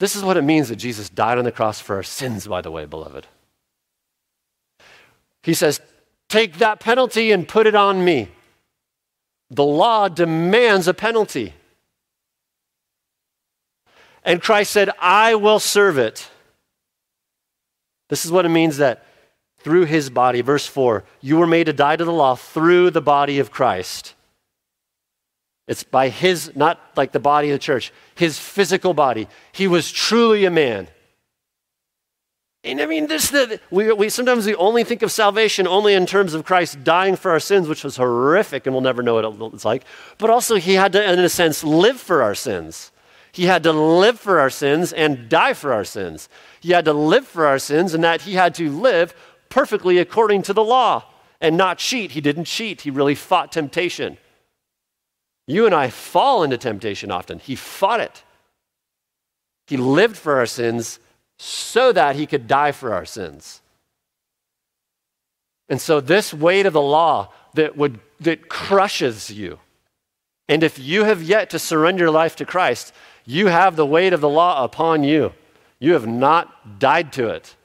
[0.00, 2.60] This is what it means that Jesus died on the cross for our sins, by
[2.60, 3.28] the way, beloved.
[5.44, 5.80] He says,
[6.28, 8.30] Take that penalty and put it on me.
[9.48, 11.54] The law demands a penalty.
[14.24, 16.28] And Christ said, I will serve it.
[18.08, 19.04] This is what it means that
[19.58, 23.00] through his body, verse 4, you were made to die to the law through the
[23.00, 24.14] body of Christ.
[25.68, 29.28] It's by his, not like the body of the church, his physical body.
[29.52, 30.88] He was truly a man.
[32.64, 36.06] And I mean, this, the, we, we sometimes we only think of salvation only in
[36.06, 39.54] terms of Christ dying for our sins, which was horrific, and we'll never know what
[39.54, 39.84] it's like.
[40.18, 42.92] But also, he had to, in a sense, live for our sins.
[43.32, 46.28] He had to live for our sins and die for our sins.
[46.60, 49.14] He had to live for our sins, and that he had to live
[49.48, 51.04] perfectly according to the law
[51.40, 52.12] and not cheat.
[52.12, 54.18] He didn't cheat, he really fought temptation.
[55.46, 57.38] You and I fall into temptation often.
[57.38, 58.22] He fought it.
[59.66, 61.00] He lived for our sins
[61.38, 63.60] so that he could die for our sins.
[65.68, 69.58] And so, this weight of the law that, would, that crushes you,
[70.48, 72.92] and if you have yet to surrender your life to Christ,
[73.24, 75.32] you have the weight of the law upon you.
[75.78, 77.56] You have not died to it.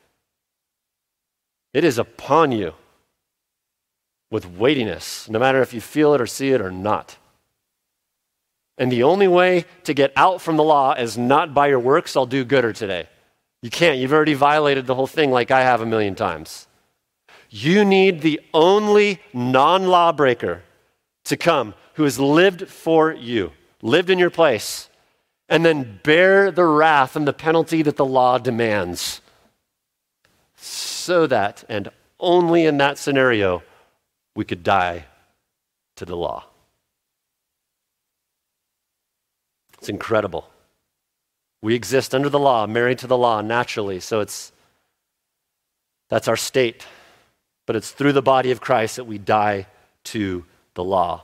[1.74, 2.74] It is upon you
[4.32, 7.18] with weightiness, no matter if you feel it or see it or not.
[8.78, 12.16] And the only way to get out from the law is not by your works,
[12.16, 13.08] I'll do gooder today.
[13.62, 13.98] You can't.
[13.98, 16.68] You've already violated the whole thing like I have a million times.
[17.50, 20.64] You need the only non lawbreaker
[21.26, 23.52] to come who has lived for you,
[23.82, 24.87] lived in your place,
[25.50, 29.22] and then bear the wrath and the penalty that the law demands.
[30.56, 31.90] So that, and
[32.20, 33.64] only in that scenario,
[34.36, 35.06] we could die
[35.96, 36.46] to the law.
[39.78, 40.50] It's incredible.
[41.62, 44.52] We exist under the law, married to the law naturally, so it's
[46.10, 46.86] that's our state.
[47.66, 49.68] But it's through the body of Christ that we die
[50.06, 51.24] to the law.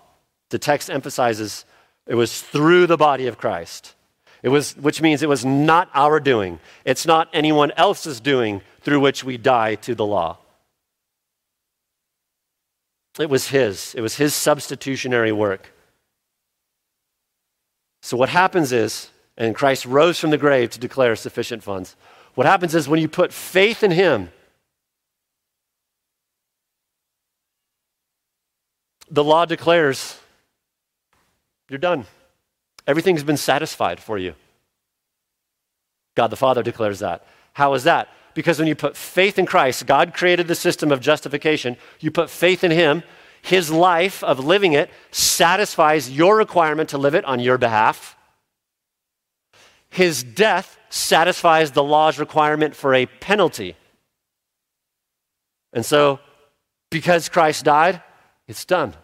[0.50, 1.66] The text emphasizes
[2.06, 3.96] it was through the body of Christ.
[4.44, 6.60] It was, which means it was not our doing.
[6.84, 10.38] It's not anyone else's doing through which we die to the law.
[13.18, 13.96] It was His.
[13.96, 15.72] It was His substitutionary work.
[18.02, 21.96] So, what happens is, and Christ rose from the grave to declare sufficient funds.
[22.36, 24.30] What happens is when you put faith in Him,
[29.10, 30.18] the law declares
[31.70, 32.06] you're done.
[32.88, 34.36] Everything's been satisfied for you.
[36.16, 37.26] God the Father declares that.
[37.54, 38.10] How is that?
[38.34, 41.78] Because when you put faith in Christ, God created the system of justification.
[42.00, 43.04] You put faith in Him,
[43.42, 48.18] His life of living it satisfies your requirement to live it on your behalf.
[49.90, 53.76] His death satisfies the law's requirement for a penalty.
[55.72, 56.20] And so,
[56.90, 58.02] because Christ died,
[58.48, 58.96] it's done.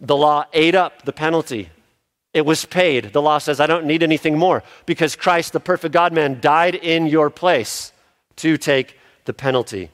[0.00, 1.70] The law ate up the penalty
[2.34, 3.12] it was paid.
[3.12, 6.74] The law says, I don't need anything more because Christ, the perfect God man, died
[6.74, 7.92] in your place
[8.36, 9.90] to take the penalty.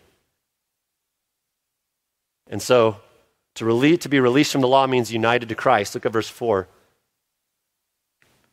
[2.49, 2.97] And so,
[3.57, 5.95] to, rele- to be released from the law means united to Christ.
[5.95, 6.67] Look at verse 4.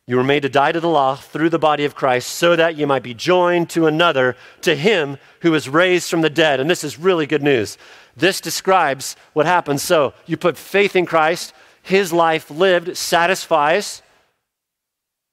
[0.06, 2.76] You were made to die to the law through the body of Christ so that
[2.76, 6.60] you might be joined to another, to him who was raised from the dead.
[6.60, 7.76] And this is really good news.
[8.16, 9.82] This describes what happens.
[9.82, 11.52] So you put faith in Christ,
[11.88, 14.02] his life lived satisfies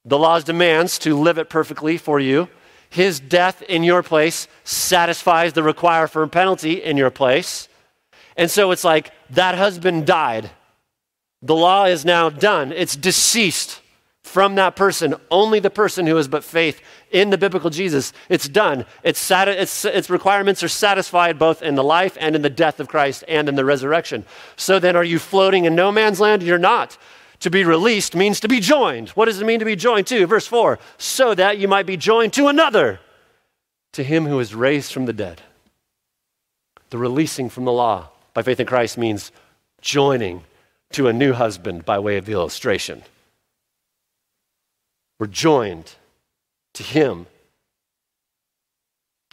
[0.06, 2.48] the law's demands to live it perfectly for you.
[2.92, 7.68] His death in your place satisfies the require for penalty in your place.
[8.38, 10.52] And so it's like that husband died.
[11.42, 12.72] The law is now done.
[12.72, 13.82] It's deceased
[14.36, 18.12] from that person, only the person who has but faith in the biblical Jesus.
[18.28, 18.86] It's done.
[19.02, 22.82] It's, sati- it's, its requirements are satisfied both in the life and in the death
[22.82, 24.26] of Christ and in the resurrection.
[24.58, 26.44] So then, are you floating in no man's land?
[26.44, 26.98] You're not.
[27.40, 29.08] To be released means to be joined.
[29.12, 30.28] What does it mean to be joined to?
[30.28, 33.00] Verse 4 so that you might be joined to another,
[33.94, 35.44] to him who is raised from the dead.
[36.90, 39.32] The releasing from the law by faith in Christ means
[39.80, 40.44] joining
[40.92, 43.04] to a new husband by way of the illustration.
[45.20, 45.94] We're joined
[46.74, 47.28] to Him.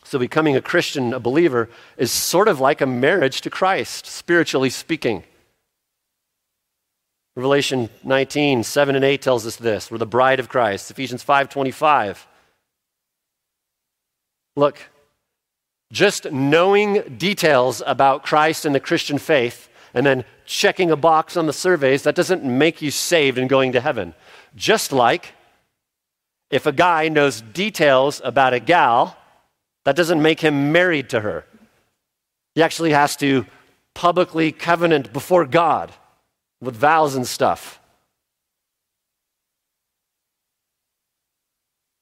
[0.04, 4.70] So, becoming a Christian, a believer, is sort of like a marriage to Christ, spiritually
[4.70, 5.24] speaking.
[7.34, 9.90] Revelation 19, 7 and 8 tells us this.
[9.90, 10.90] We're the bride of Christ.
[10.90, 12.26] Ephesians 5 25.
[14.54, 14.78] Look,
[15.90, 21.46] Just knowing details about Christ and the Christian faith and then checking a box on
[21.46, 24.14] the surveys, that doesn't make you saved and going to heaven.
[24.56, 25.34] Just like
[26.52, 29.16] if a guy knows details about a gal,
[29.84, 31.44] that doesn't make him married to her.
[32.54, 33.46] He actually has to
[33.94, 35.92] publicly covenant before God
[36.60, 37.80] with vows and stuff.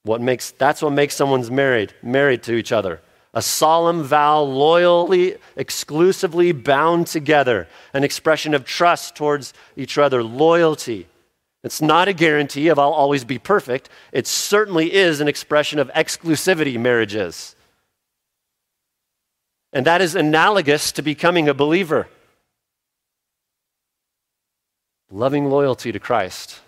[0.02, 3.00] What makes, that's what makes someone's married, married to each other.
[3.32, 11.06] A solemn vow, loyally, exclusively bound together, an expression of trust towards each other, loyalty.
[11.62, 13.90] It's not a guarantee of I'll always be perfect.
[14.12, 17.54] It certainly is an expression of exclusivity, marriage is.
[19.72, 22.08] And that is analogous to becoming a believer.
[25.10, 26.60] Loving loyalty to Christ,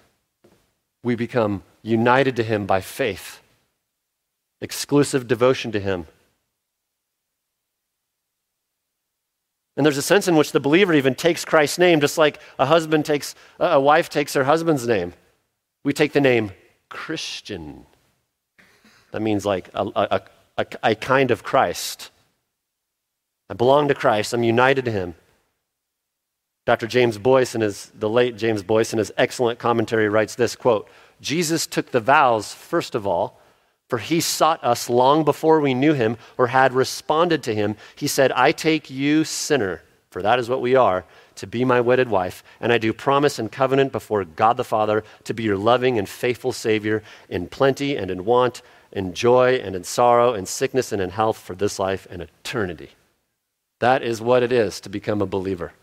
[1.02, 3.40] we become united to Him by faith,
[4.60, 6.06] exclusive devotion to Him.
[9.76, 12.66] And there's a sense in which the believer even takes Christ's name, just like a
[12.66, 15.14] husband takes, uh, a wife takes her husband's name.
[15.84, 16.52] We take the name
[16.88, 17.86] Christian.
[19.12, 20.22] That means like a, a,
[20.58, 22.10] a, a kind of Christ.
[23.48, 24.32] I belong to Christ.
[24.32, 25.14] I'm united to Him.
[26.64, 26.86] Dr.
[26.86, 30.88] James Boice, in his, the late James Boice, in his excellent commentary, writes this quote
[31.20, 33.40] Jesus took the vows, first of all,
[33.92, 37.76] for he sought us long before we knew him or had responded to him.
[37.94, 41.78] He said, I take you, sinner, for that is what we are, to be my
[41.78, 45.58] wedded wife, and I do promise and covenant before God the Father to be your
[45.58, 48.62] loving and faithful Savior in plenty and in want,
[48.92, 52.92] in joy and in sorrow, in sickness and in health for this life and eternity.
[53.80, 55.74] That is what it is to become a believer.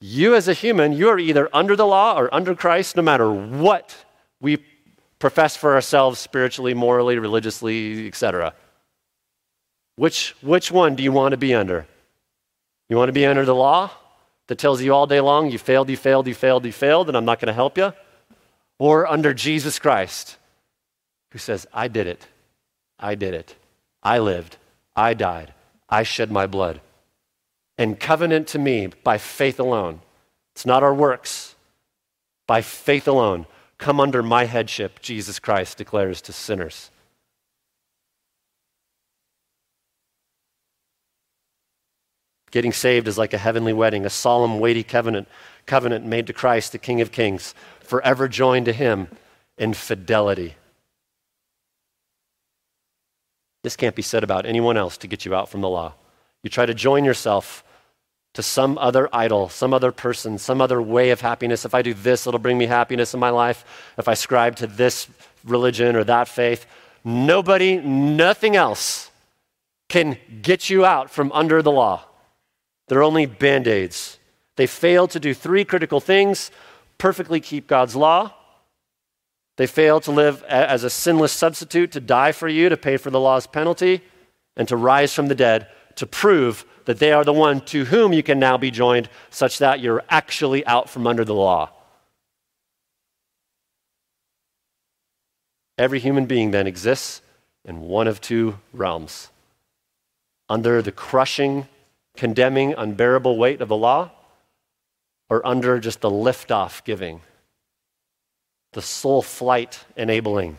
[0.00, 3.32] You, as a human, you are either under the law or under Christ, no matter
[3.32, 4.04] what
[4.40, 4.58] we
[5.18, 8.54] profess for ourselves spiritually, morally, religiously, etc.
[9.96, 11.86] Which, which one do you want to be under?
[12.88, 13.90] You want to be under the law
[14.46, 17.16] that tells you all day long, you failed, you failed, you failed, you failed, and
[17.16, 17.92] I'm not going to help you?
[18.78, 20.36] Or under Jesus Christ,
[21.32, 22.26] who says, I did it,
[22.98, 23.56] I did it,
[24.02, 24.56] I lived,
[24.96, 25.52] I died,
[25.88, 26.80] I shed my blood.
[27.76, 30.00] And covenant to me by faith alone.
[30.54, 31.54] It's not our works.
[32.48, 33.46] By faith alone.
[33.78, 36.90] Come under my headship, Jesus Christ declares to sinners.
[42.50, 45.28] Getting saved is like a heavenly wedding, a solemn, weighty covenant,
[45.66, 49.08] covenant made to Christ, the King of Kings, forever joined to him
[49.58, 50.54] in fidelity.
[53.62, 55.94] This can't be said about anyone else to get you out from the law.
[56.42, 57.62] You try to join yourself
[58.34, 61.64] to some other idol, some other person, some other way of happiness.
[61.64, 63.64] If I do this, it'll bring me happiness in my life.
[63.96, 65.08] If I ascribe to this
[65.44, 66.66] religion or that faith,
[67.04, 69.10] nobody, nothing else
[69.88, 72.04] can get you out from under the law.
[72.88, 74.18] They're only band aids.
[74.56, 76.50] They fail to do three critical things
[76.98, 78.34] perfectly keep God's law.
[79.56, 83.10] They fail to live as a sinless substitute to die for you, to pay for
[83.10, 84.02] the law's penalty,
[84.56, 85.68] and to rise from the dead
[85.98, 89.58] to prove that they are the one to whom you can now be joined, such
[89.58, 91.70] that you're actually out from under the law.
[95.76, 97.20] Every human being then exists
[97.64, 99.30] in one of two realms
[100.48, 101.68] under the crushing,
[102.16, 104.10] condemning, unbearable weight of the law,
[105.28, 107.20] or under just the lift-off giving,
[108.72, 110.56] the soul flight enabling,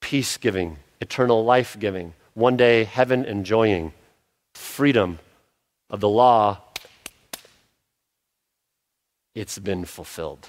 [0.00, 3.92] peace giving, eternal life giving, one day heaven enjoying
[4.54, 5.18] freedom
[5.90, 6.58] of the law,
[9.34, 10.48] it's been fulfilled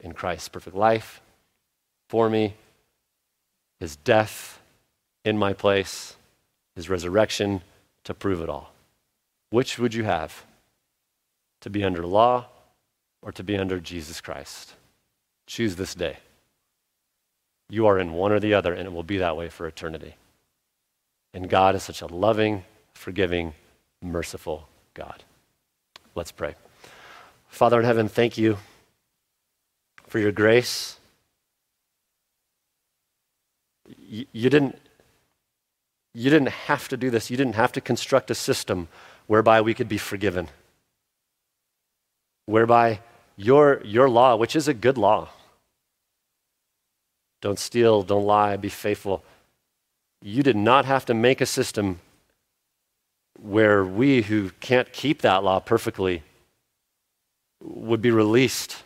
[0.00, 1.20] in Christ's perfect life
[2.08, 2.54] for me,
[3.80, 4.60] his death
[5.24, 6.16] in my place,
[6.76, 7.62] his resurrection
[8.04, 8.72] to prove it all.
[9.50, 10.44] Which would you have?
[11.62, 12.46] To be under law
[13.22, 14.74] or to be under Jesus Christ?
[15.46, 16.18] Choose this day.
[17.70, 20.16] You are in one or the other, and it will be that way for eternity.
[21.34, 22.64] And God is such a loving,
[22.94, 23.54] forgiving,
[24.00, 25.24] merciful God.
[26.14, 26.54] Let's pray.
[27.48, 28.58] Father in heaven, thank you
[30.06, 30.98] for your grace.
[34.08, 34.78] You, didn't,
[36.14, 37.30] you didn't have to do this.
[37.30, 38.86] You didn't have to construct a system
[39.26, 40.48] whereby we could be forgiven,
[42.46, 43.00] whereby
[43.36, 45.30] your, your law, which is a good law,
[47.42, 49.24] don't steal, don't lie, be faithful.
[50.26, 52.00] You did not have to make a system
[53.38, 56.22] where we who can't keep that law perfectly
[57.62, 58.82] would be released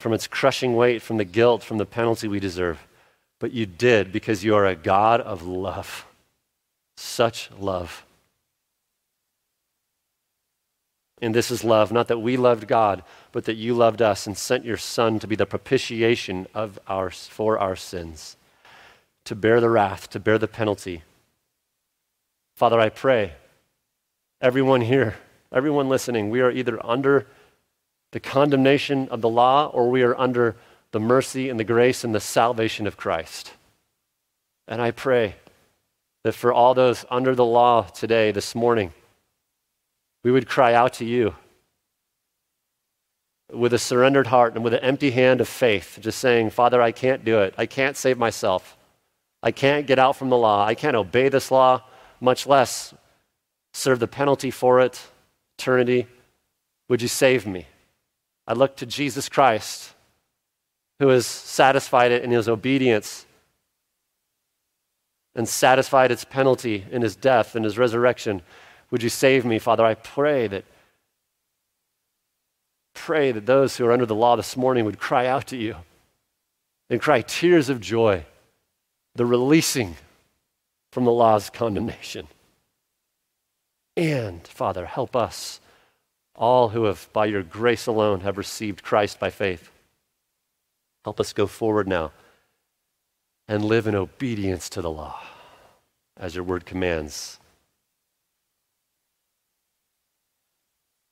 [0.00, 2.78] from its crushing weight, from the guilt, from the penalty we deserve.
[3.44, 6.06] but you did because you are a God of love.
[6.96, 8.06] Such love.
[11.20, 14.38] And this is love, not that we loved God, but that you loved us and
[14.38, 18.38] sent your Son to be the propitiation of our, for our sins,
[19.24, 21.02] to bear the wrath, to bear the penalty.
[22.54, 23.32] Father, I pray,
[24.40, 25.16] everyone here,
[25.52, 27.26] everyone listening, we are either under
[28.12, 30.54] the condemnation of the law or we are under
[30.92, 33.52] the mercy and the grace and the salvation of Christ.
[34.68, 35.34] And I pray
[36.22, 38.92] that for all those under the law today, this morning,
[40.22, 41.34] we would cry out to you
[43.52, 46.92] with a surrendered heart and with an empty hand of faith, just saying, Father, I
[46.92, 47.54] can't do it.
[47.58, 48.76] I can't save myself.
[49.44, 50.64] I can't get out from the law.
[50.64, 51.82] I can't obey this law,
[52.18, 52.94] much less
[53.74, 55.06] serve the penalty for it,
[55.58, 56.06] eternity.
[56.88, 57.66] Would you save me?
[58.48, 59.92] I look to Jesus Christ
[60.98, 63.26] who has satisfied it in his obedience
[65.34, 68.40] and satisfied its penalty in his death and his resurrection.
[68.90, 69.84] Would you save me, Father?
[69.84, 70.64] I pray that
[72.94, 75.76] pray that those who are under the law this morning would cry out to you
[76.88, 78.24] and cry tears of joy,
[79.14, 79.96] the releasing
[80.90, 82.28] from the law's condemnation.
[83.96, 85.60] And, Father, help us,
[86.34, 89.70] all who have, by your grace alone, have received Christ by faith.
[91.04, 92.12] Help us go forward now
[93.46, 95.20] and live in obedience to the law
[96.16, 97.38] as your word commands.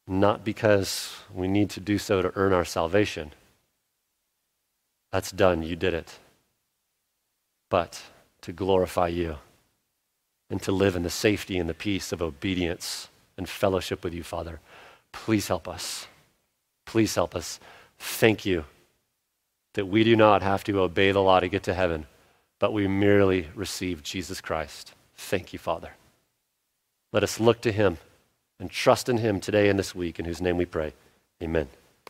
[0.06, 3.32] Not because we need to do so to earn our salvation.
[5.12, 5.62] That's done.
[5.62, 6.18] You did it.
[7.72, 8.02] But
[8.42, 9.36] to glorify you
[10.50, 13.08] and to live in the safety and the peace of obedience
[13.38, 14.60] and fellowship with you, Father.
[15.10, 16.06] Please help us.
[16.84, 17.58] Please help us.
[17.98, 18.66] Thank you
[19.72, 22.04] that we do not have to obey the law to get to heaven,
[22.58, 24.92] but we merely receive Jesus Christ.
[25.16, 25.92] Thank you, Father.
[27.10, 27.96] Let us look to him
[28.60, 30.92] and trust in him today and this week, in whose name we pray.
[31.42, 31.68] Amen.